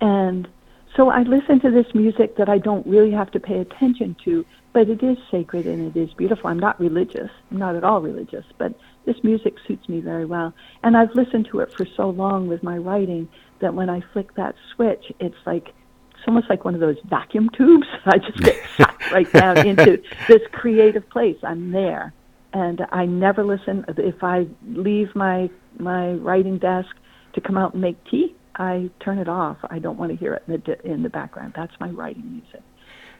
[0.00, 0.48] and
[0.96, 4.44] so I listen to this music that I don't really have to pay attention to,
[4.74, 6.50] but it is sacred and it is beautiful.
[6.50, 7.30] I'm not religious.
[7.50, 8.74] I'm not at all religious, but
[9.06, 10.52] this music suits me very well.
[10.82, 13.28] And I've listened to it for so long with my writing
[13.60, 15.72] that when I flick that switch, it's like
[16.10, 17.86] it's almost like one of those vacuum tubes.
[18.04, 21.38] I just get sucked right down into this creative place.
[21.42, 22.12] I'm there.
[22.52, 25.48] And I never listen if I leave my
[25.78, 26.88] my writing desk
[27.34, 29.56] to come out and make tea, I turn it off.
[29.70, 31.54] I don't want to hear it in the in the background.
[31.56, 32.62] That's my writing music.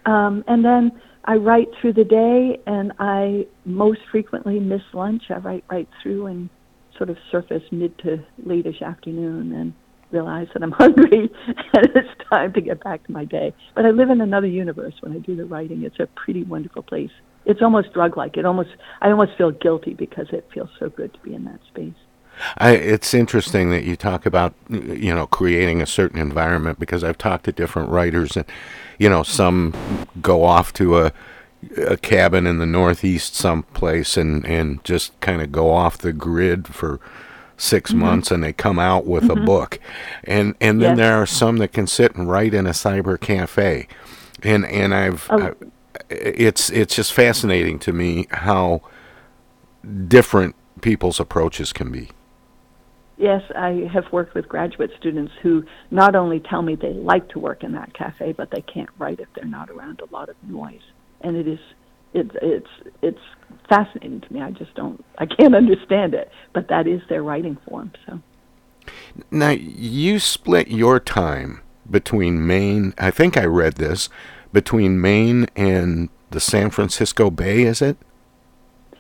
[0.05, 0.93] Um, and then
[1.25, 5.23] I write through the day, and I most frequently miss lunch.
[5.31, 6.51] I write right through and
[6.99, 9.73] sort of surface mid to lateish afternoon, and
[10.13, 13.55] realize that I'm hungry and it's time to get back to my day.
[13.75, 15.83] But I live in another universe when I do the writing.
[15.85, 17.11] It's a pretty wonderful place.
[17.45, 18.37] It's almost drug-like.
[18.37, 18.71] It almost
[19.01, 21.95] I almost feel guilty because it feels so good to be in that space.
[22.59, 27.19] I, it's interesting that you talk about you know creating a certain environment because I've
[27.19, 28.47] talked to different writers and
[28.99, 29.75] you know some
[30.23, 31.13] go off to a
[31.77, 36.67] a cabin in the northeast someplace and and just kind of go off the grid
[36.69, 36.99] for
[37.59, 38.01] 6 Mm-hmm.
[38.01, 39.45] months and they come out with a Mhm.
[39.47, 39.79] book
[40.25, 40.99] and and then Yes.
[40.99, 43.87] there are some that can sit and write in a cyber cafe
[44.43, 45.41] and and I've Oh.
[45.41, 45.53] I,
[46.13, 48.83] it's it's just fascinating to me how
[50.09, 52.11] different people's approaches can be
[53.23, 57.39] Yes, I have worked with graduate students who not only tell me they like to
[57.39, 60.35] work in that cafe, but they can't write if they're not around a lot of
[60.43, 60.81] noise.
[61.21, 61.61] And it is
[62.15, 63.21] it's it's it's
[63.69, 64.43] fascinating to me.
[64.43, 67.93] I just don't I can't understand it, but that is their writing form.
[68.07, 68.21] So
[69.31, 74.09] Now, you split your time between Maine, I think I read this,
[74.53, 77.97] between Maine and the San Francisco Bay, is it?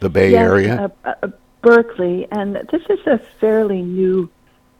[0.01, 0.93] The Bay Yes, Area?
[1.05, 1.29] Uh, uh,
[1.63, 4.29] Berkeley, and this is a fairly new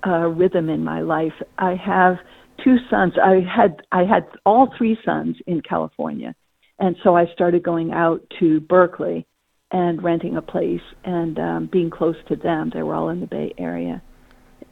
[0.07, 1.35] uh, rhythm in my life.
[1.59, 2.19] I have
[2.63, 3.15] two sons.
[3.23, 6.35] I had I had all three sons in California,
[6.79, 9.27] and so I started going out to Berkeley
[9.71, 12.71] and renting a place and um, being close to them.
[12.75, 14.03] They were all in the Bay Area,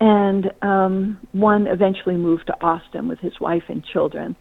[0.01, 4.35] and um, one eventually moved to Austin with his wife and children,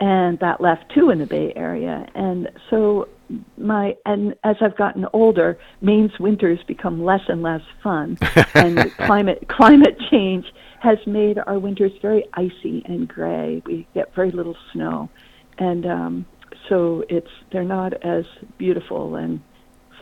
[0.00, 2.06] and that left two in the Bay Area.
[2.14, 3.08] And so
[3.56, 8.18] my and as I've gotten older, Maine's winters become less and less fun,
[8.54, 10.46] and climate climate change
[10.80, 13.62] has made our winters very icy and gray.
[13.64, 15.08] We get very little snow,
[15.58, 16.26] and um,
[16.68, 18.24] so it's they're not as
[18.58, 19.40] beautiful and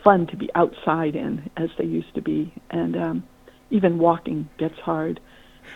[0.03, 3.25] fun to be outside in as they used to be, and um,
[3.71, 5.21] even walking gets hard.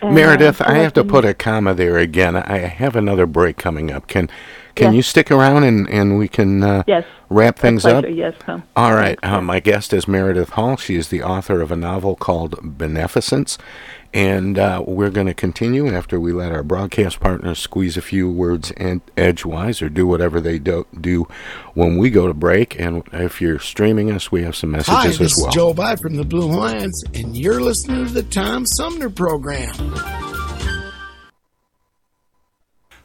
[0.01, 2.35] Meredith, oh, I I've to put a comma there again.
[2.35, 4.07] I have another break coming up.
[4.07, 4.29] Can
[4.79, 4.95] can Yes.
[4.95, 7.05] you stick around and, and we can uh, Yes.
[7.29, 8.05] wrap A things up?
[8.09, 8.63] Yes, Tom.
[8.75, 9.19] All right.
[9.23, 10.77] Uh, my guest is Meredith Hall.
[10.77, 13.57] She is the author of a novel called Beneficence.
[14.11, 18.27] And uh, we're going to continue after we let our broadcast partners squeeze a few
[18.27, 21.27] words in edgewise or do whatever they do, do
[21.75, 22.79] when we go to break.
[22.79, 25.49] And if you're streaming us, we have some messages Hi, as this well.
[25.49, 29.75] is Joe By from the Blue Hawaiians, and you're listening to the Tom Sumner Program.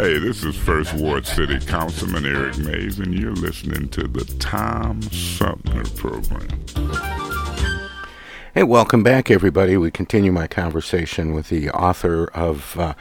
[0.00, 5.02] Hey, this is First Ward City Councilman Eric Mays, and you're listening to the Tom
[5.02, 6.48] Sumner Program.
[8.54, 9.76] Hey, welcome back, everybody.
[9.76, 12.94] We continue my conversation with the author of uh,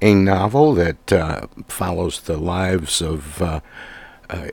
[0.00, 3.60] a novel that uh, follows the lives of uh,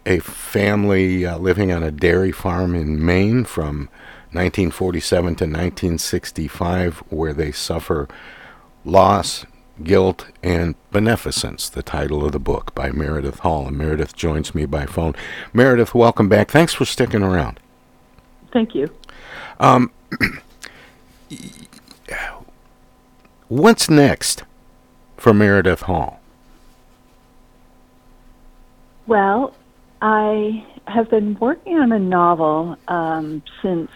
[0.05, 3.87] a family uh, living on a dairy farm in Maine from
[4.33, 8.09] 1947 to 1965, where they suffer
[8.83, 9.45] loss,
[9.81, 11.69] guilt, and beneficence.
[11.69, 13.67] The title of the book by Meredith Hall.
[13.67, 15.15] And Meredith joins me by phone.
[15.53, 16.51] Meredith, welcome back.
[16.51, 17.59] Thanks for sticking around.
[18.51, 18.89] Thank you.
[19.59, 19.91] Um,
[23.47, 24.43] what's next
[25.17, 26.19] for Meredith Hall?
[29.07, 29.55] Well,
[30.01, 33.89] I have been working on a novel um, since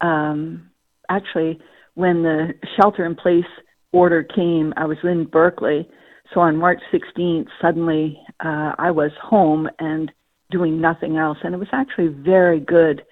[0.00, 0.70] um,
[1.08, 1.60] actually
[1.94, 3.44] when the shelter in place
[3.94, 4.74] order came.
[4.76, 5.88] I was in Berkeley.
[6.32, 10.10] So on March 16th, suddenly uh, I was home and
[10.50, 11.38] doing nothing else.
[11.42, 13.02] And it was actually very good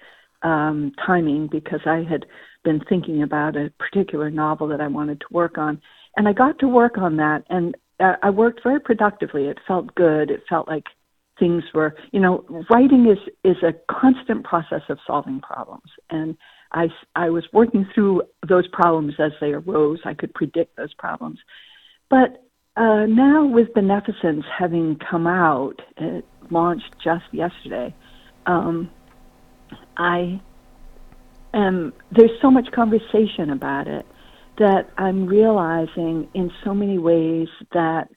[0.43, 2.25] um, timing because I had
[2.63, 5.81] been thinking about a particular novel that I wanted to work on.
[6.17, 9.45] And I got to work on that, and uh, I worked very productively.
[9.45, 10.29] It felt good.
[10.29, 10.83] It felt like
[11.39, 16.37] things were, you know, writing is is a constant process of solving problems, and
[16.73, 19.99] I I was working through those problems as they arose.
[20.05, 21.39] I could predict those problems,
[22.09, 22.43] but
[22.75, 27.93] uh, now with Beneficence having come out, it launched just yesterday.
[28.45, 28.89] Um,
[29.95, 30.41] I
[31.53, 34.05] am there's so much conversation about it
[34.57, 38.09] that I'm realizing in so many ways that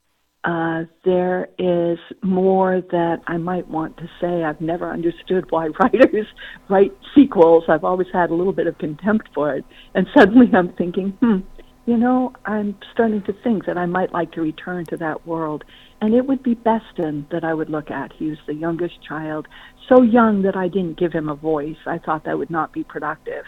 [0.47, 4.45] uh, there is more that I might want to say.
[4.45, 6.27] I've never understood why writers
[6.69, 7.65] write sequels.
[7.69, 9.65] I've always had a little bit of contempt for it.
[9.95, 11.39] And suddenly I'm thinking, hmm,
[11.85, 15.65] you know, I'm starting to think that I might like to return to that world.
[16.01, 18.13] And it would be Beston that I would look at.
[18.13, 19.49] He was the youngest child,
[19.89, 21.77] so young that I didn't give him a voice.
[21.87, 23.45] I thought that would not be productive.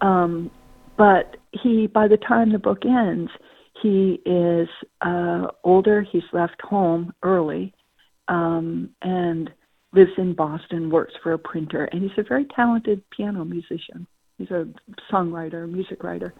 [0.00, 0.50] Um,
[0.96, 3.30] but he, by the time the book ends,
[3.82, 4.68] he is
[5.00, 6.02] uh, older.
[6.02, 7.72] He's left home early
[8.28, 9.50] um, and
[9.92, 14.06] lives in Boston, works for a printer, and he's a very talented piano musician.
[14.36, 14.68] He's a
[15.10, 16.34] songwriter, music writer.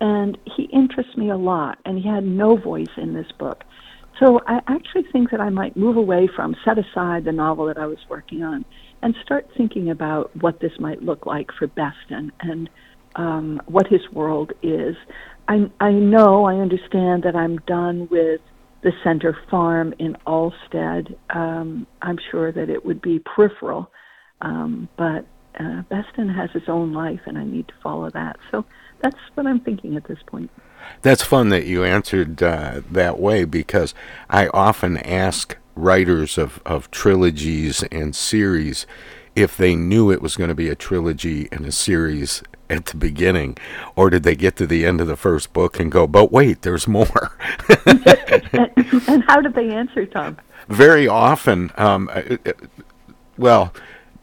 [0.00, 3.64] And he interests me a lot, and he had no voice in this book.
[4.18, 7.78] So I actually think that I might move away from, set aside the novel that
[7.78, 8.64] I was working on,
[9.02, 12.68] and start thinking about what this might look like for Beston and
[13.16, 14.96] um, what his world is.
[15.48, 18.40] I, I know, I understand that I'm done with
[18.82, 21.16] the Senter farm in Alstead.
[21.30, 23.90] Um, I'm sure that it would be peripheral,
[24.42, 25.26] um, but
[25.58, 28.36] uh, Beston has his own life, and I need to follow that.
[28.50, 28.64] So
[29.02, 30.50] that's what I'm thinking at this point.
[31.02, 33.94] That's fun that you answered uh, that way because
[34.28, 38.86] I often ask writers of, of trilogies and series
[39.34, 42.96] if they knew it was going to be a trilogy and a series at the
[42.96, 43.56] beginning,
[43.94, 46.62] or did they get to the end of the first book and go, but wait,
[46.62, 47.36] there's more?
[47.86, 50.36] and, how did they answer, Tom?
[50.68, 52.52] Very often, um, uh, uh,
[53.38, 53.72] well,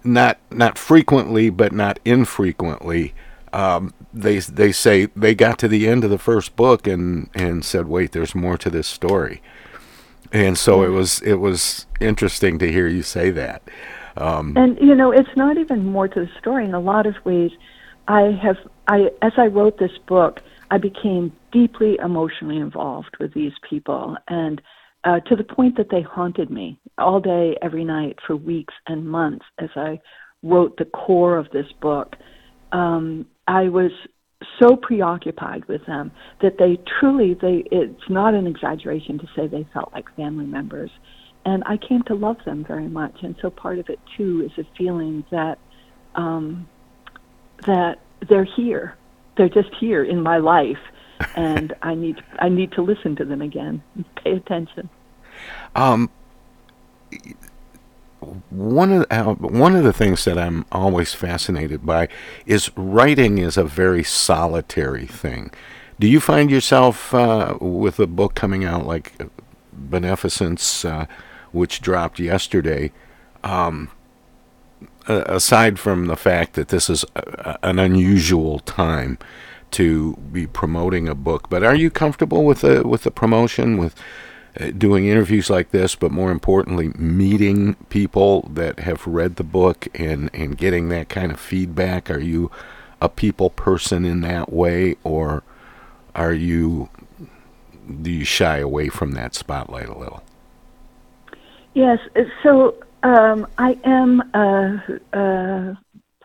[0.04, 3.14] not not frequently, but not infrequently.
[3.54, 7.64] Um, they they say they got to the end of the first book and and
[7.64, 9.42] said, wait, there's more to this story.
[10.32, 13.62] And so it was it was interesting to hear you say that.
[14.18, 16.66] Um, and you know, it's not even more to the story.
[16.66, 17.52] In a lot of ways,
[18.08, 20.42] I have I as I wrote this book,
[20.72, 24.62] I became deeply emotionally involved with these people, and
[25.04, 29.06] uh, to the point that they haunted me all day, every night for weeks and
[29.08, 29.46] months.
[29.60, 30.00] As I
[30.42, 32.16] wrote the core of this book,
[32.72, 33.92] um, I was
[34.60, 39.66] so preoccupied with them that they truly they it's not an exaggeration to say they
[39.74, 40.92] felt like family members
[41.46, 43.18] and I came to love them very much.
[43.22, 45.60] And so part of it too is a feeling that
[46.16, 46.68] um,
[47.66, 48.96] that they're here.
[49.38, 50.80] They're just here in my life,
[51.36, 53.82] and I need I need to listen to them again.
[54.24, 54.90] Pay attention.
[55.76, 56.10] Um,
[58.50, 62.08] one of uh, one of the things that I'm always fascinated by
[62.46, 65.52] is writing is a very solitary thing.
[66.00, 69.14] Do you find yourself uh, with a book coming out like
[69.72, 70.86] Beneficence?
[70.86, 71.06] Uh,
[71.54, 72.92] which dropped yesterday,
[73.44, 73.90] um,
[75.08, 79.18] aside from the fact that this is a, an unusual time
[79.72, 83.96] to be promoting a book, but are you comfortable with the with the promotion with
[84.60, 89.88] uh, doing interviews like this, but more importantly, meeting people that have read the book
[89.96, 92.12] and and getting that kind of feedback?
[92.12, 92.52] Are you
[93.02, 95.42] a people person in that way, or
[96.14, 96.90] are you
[98.02, 100.24] do you shy away from that spotlight a little?
[101.74, 102.00] Yes.
[102.44, 105.74] So um, I am uh, uh,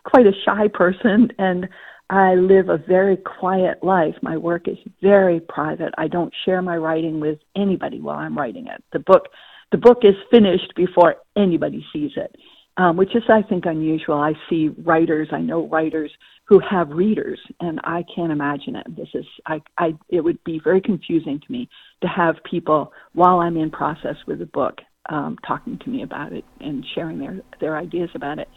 [0.03, 1.67] quite a shy person, and
[2.09, 4.15] I live a very quiet life.
[4.21, 5.93] My work is very private.
[5.97, 8.83] I don't share my writing with anybody while I'm writing it.
[8.93, 9.27] The book,
[9.71, 12.35] the book is finished before anybody sees it,
[12.77, 14.15] um, which is, I think, unusual.
[14.15, 15.27] I see writers.
[15.31, 16.11] I know writers
[16.45, 18.95] who have readers, and I can't imagine it.
[18.95, 21.69] This is, I, I, it would be very confusing to me
[22.01, 24.79] to have people while I'm in process with a book
[25.09, 28.47] um, talking to me about it and sharing their their ideas about it.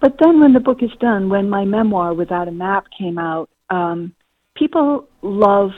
[0.00, 3.50] But then, when the book is done, when my memoir Without a Map came out,
[3.68, 4.14] um,
[4.56, 5.70] people love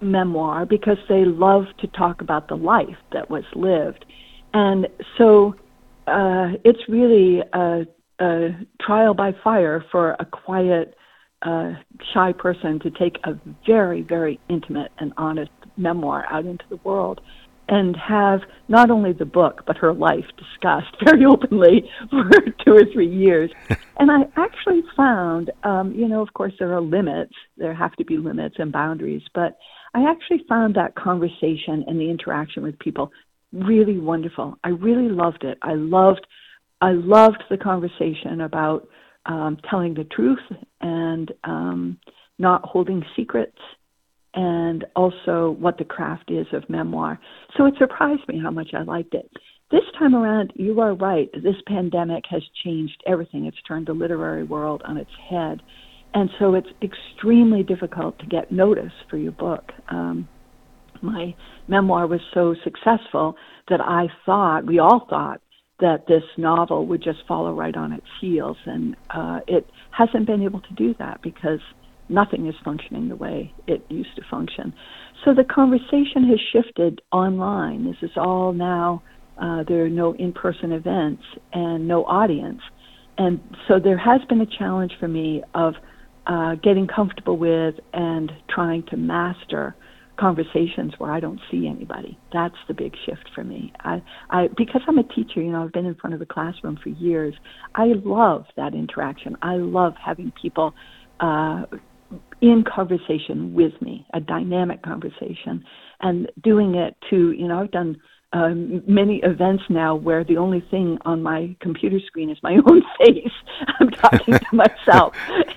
[0.00, 4.04] memoir because they love to talk about the life that was lived,
[4.52, 4.86] and
[5.16, 5.54] so
[6.06, 7.86] uh, it's really a,
[8.20, 8.48] a
[8.80, 10.94] trial by fire for a quiet,
[11.42, 11.72] uh,
[12.12, 17.20] shy person to take a very, very intimate and honest memoir out into the world
[17.70, 22.28] and have not only the book but her life discussed very openly for
[22.64, 23.50] two or three years.
[23.98, 28.04] and I actually found, um, you know, of course there are limits, there have to
[28.04, 29.56] be limits and boundaries, but
[29.94, 33.12] I actually found that conversation and the interaction with people
[33.52, 34.58] really wonderful.
[34.62, 35.58] I really loved it.
[35.62, 36.26] I loved,
[36.80, 38.88] I loved the conversation about
[39.26, 40.38] um, telling the truth
[40.80, 41.98] and um,
[42.38, 43.58] not holding secrets
[44.34, 47.18] and also what the craft is of memoir.
[47.56, 49.30] So it surprised me how much I liked it.
[49.70, 51.30] This time around, you are right.
[51.32, 53.46] This pandemic has changed everything.
[53.46, 55.62] It's turned the literary world on its head.
[56.12, 59.70] And so it's extremely difficult to get notice for your book.
[59.88, 60.28] Um,
[61.02, 61.34] my
[61.68, 63.36] memoir was so successful
[63.68, 65.40] that I thought, we all thought,
[65.78, 68.56] that this novel would just follow right on its heels.
[68.66, 71.60] And uh, it hasn't been able to do that because
[72.10, 74.74] nothing is functioning the way it used to function.
[75.24, 77.84] So the conversation has shifted online.
[77.84, 79.02] This is all now,
[79.40, 82.60] uh, there are no in person events and no audience.
[83.18, 85.74] And so there has been a challenge for me of
[86.26, 89.74] uh, getting comfortable with and trying to master
[90.18, 92.18] conversations where I don't see anybody.
[92.32, 93.72] That's the big shift for me.
[93.80, 96.78] I, I because I'm a teacher, you know, I've been in front of the classroom
[96.82, 97.34] for years.
[97.74, 99.36] I love that interaction.
[99.40, 100.74] I love having people
[101.20, 101.64] uh,
[102.40, 105.64] in conversation with me, a dynamic conversation,
[106.00, 108.00] and doing it to, you know, I've done
[108.32, 112.82] um, many events now where the only thing on my computer screen is my own
[112.98, 113.32] face.
[113.80, 115.16] I'm talking to myself.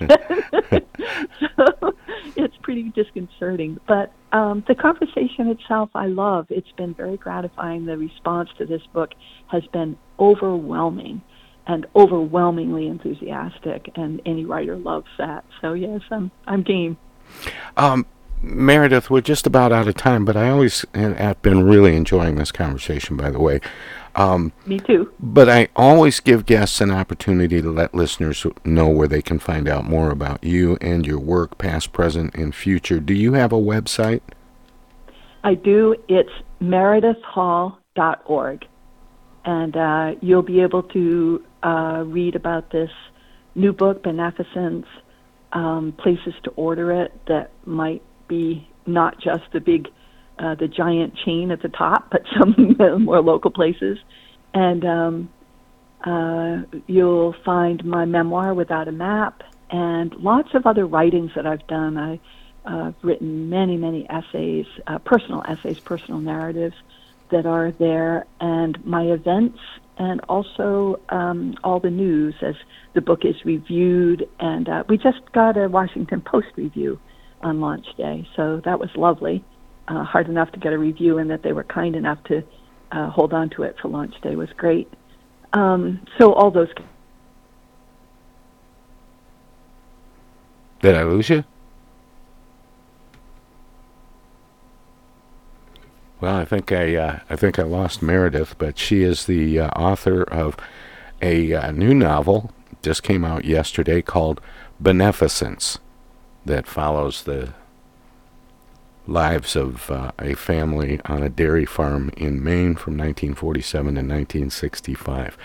[1.56, 1.92] so
[2.36, 3.78] it's pretty disconcerting.
[3.86, 6.46] But um, the conversation itself, I love.
[6.50, 7.86] It's been very gratifying.
[7.86, 9.10] The response to this book
[9.48, 11.22] has been overwhelming
[11.66, 15.44] and overwhelmingly enthusiastic, and any writer loves that.
[15.60, 16.96] So yes, I'm I'm game.
[17.76, 18.06] Um,
[18.42, 22.52] Meredith, we're just about out of time, but I always have been really enjoying this
[22.52, 23.60] conversation, by the way.
[24.16, 25.12] Um, Me too.
[25.18, 29.68] But I always give guests an opportunity to let listeners know where they can find
[29.68, 33.00] out more about you and your work, past, present, and future.
[33.00, 34.20] Do you have a website?
[35.42, 35.96] I do.
[36.08, 36.30] It's
[36.62, 38.66] meredithhall.org.
[39.44, 42.90] And uh, you'll be able to uh, read about this
[43.54, 44.86] new book, Beneficence,
[45.52, 49.88] um, places to order it that might be not just the big,
[50.38, 53.98] uh, the giant chain at the top, but some more local places.
[54.52, 55.28] And um,
[56.02, 61.66] uh, you'll find my memoir without a map and lots of other writings that I've
[61.66, 61.96] done.
[61.98, 62.20] I,
[62.64, 66.76] uh, I've written many, many essays, uh, personal essays, personal narratives
[67.34, 69.58] that are there, and my events,
[69.98, 72.54] and also um, all the news as
[72.94, 74.28] the book is reviewed.
[74.38, 77.00] And uh, we just got a Washington Post review
[77.42, 78.26] on launch day.
[78.36, 79.44] So that was lovely.
[79.88, 82.44] Uh, hard enough to get a review, and that they were kind enough to
[82.92, 84.88] uh, hold on to it for launch day was great.
[85.52, 86.68] Um, so all those.
[90.80, 91.44] Did I lose you?
[96.24, 99.68] Well, I think I uh, I think I lost Meredith, but she is the uh,
[99.76, 100.56] author of
[101.20, 102.50] a uh, new novel
[102.82, 104.40] just came out yesterday called
[104.80, 105.80] Beneficence
[106.46, 107.52] that follows the
[109.06, 115.36] lives of uh, a family on a dairy farm in Maine from 1947 to 1965.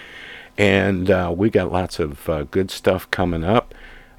[0.58, 3.74] And uh, we got lots of uh, good stuff coming up.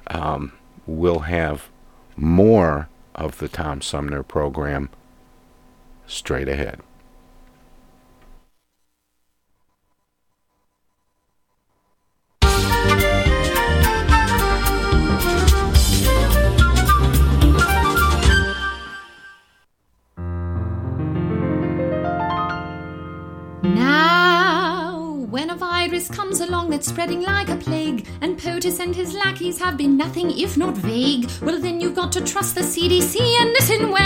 [0.05, 0.53] Um,
[0.85, 1.71] we'll have
[2.15, 4.91] more of the Tom Sumner program
[6.11, 6.81] straight ahead.
[23.63, 29.13] Now, when a virus comes along that's spreading like a plague, and POTUS and his
[29.13, 33.19] lackeys have been nothing if not vague, well, then you've got to trust the CDC
[33.39, 34.00] and listen well,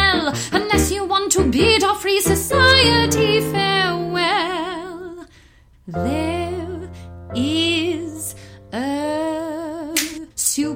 [1.55, 5.25] bid our free society farewell.
[5.87, 6.24] There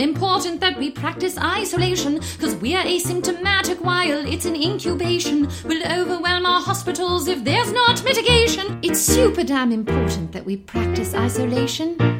[0.00, 5.48] important that we practice isolation, because we're asymptomatic while it's in incubation.
[5.64, 8.78] Will overwhelm our hospitals if there's not mitigation.
[8.82, 12.19] It's super damn important that we practice isolation.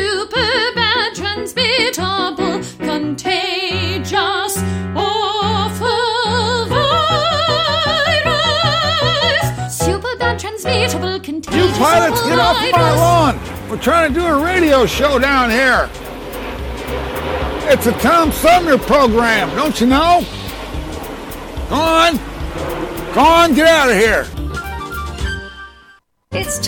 [0.73, 4.57] bad transmittable, contagious,
[4.95, 7.05] awful virus.
[9.77, 11.55] Super bad transmittable, contagious.
[11.55, 13.39] You pilots, get off my lawn!
[13.69, 15.89] We're trying to do a radio show down here.
[17.71, 20.25] It's a Tom Sumner program, don't you know?
[21.69, 22.17] Go on.
[23.13, 24.25] Go on, get out of here.
[26.33, 26.59] It's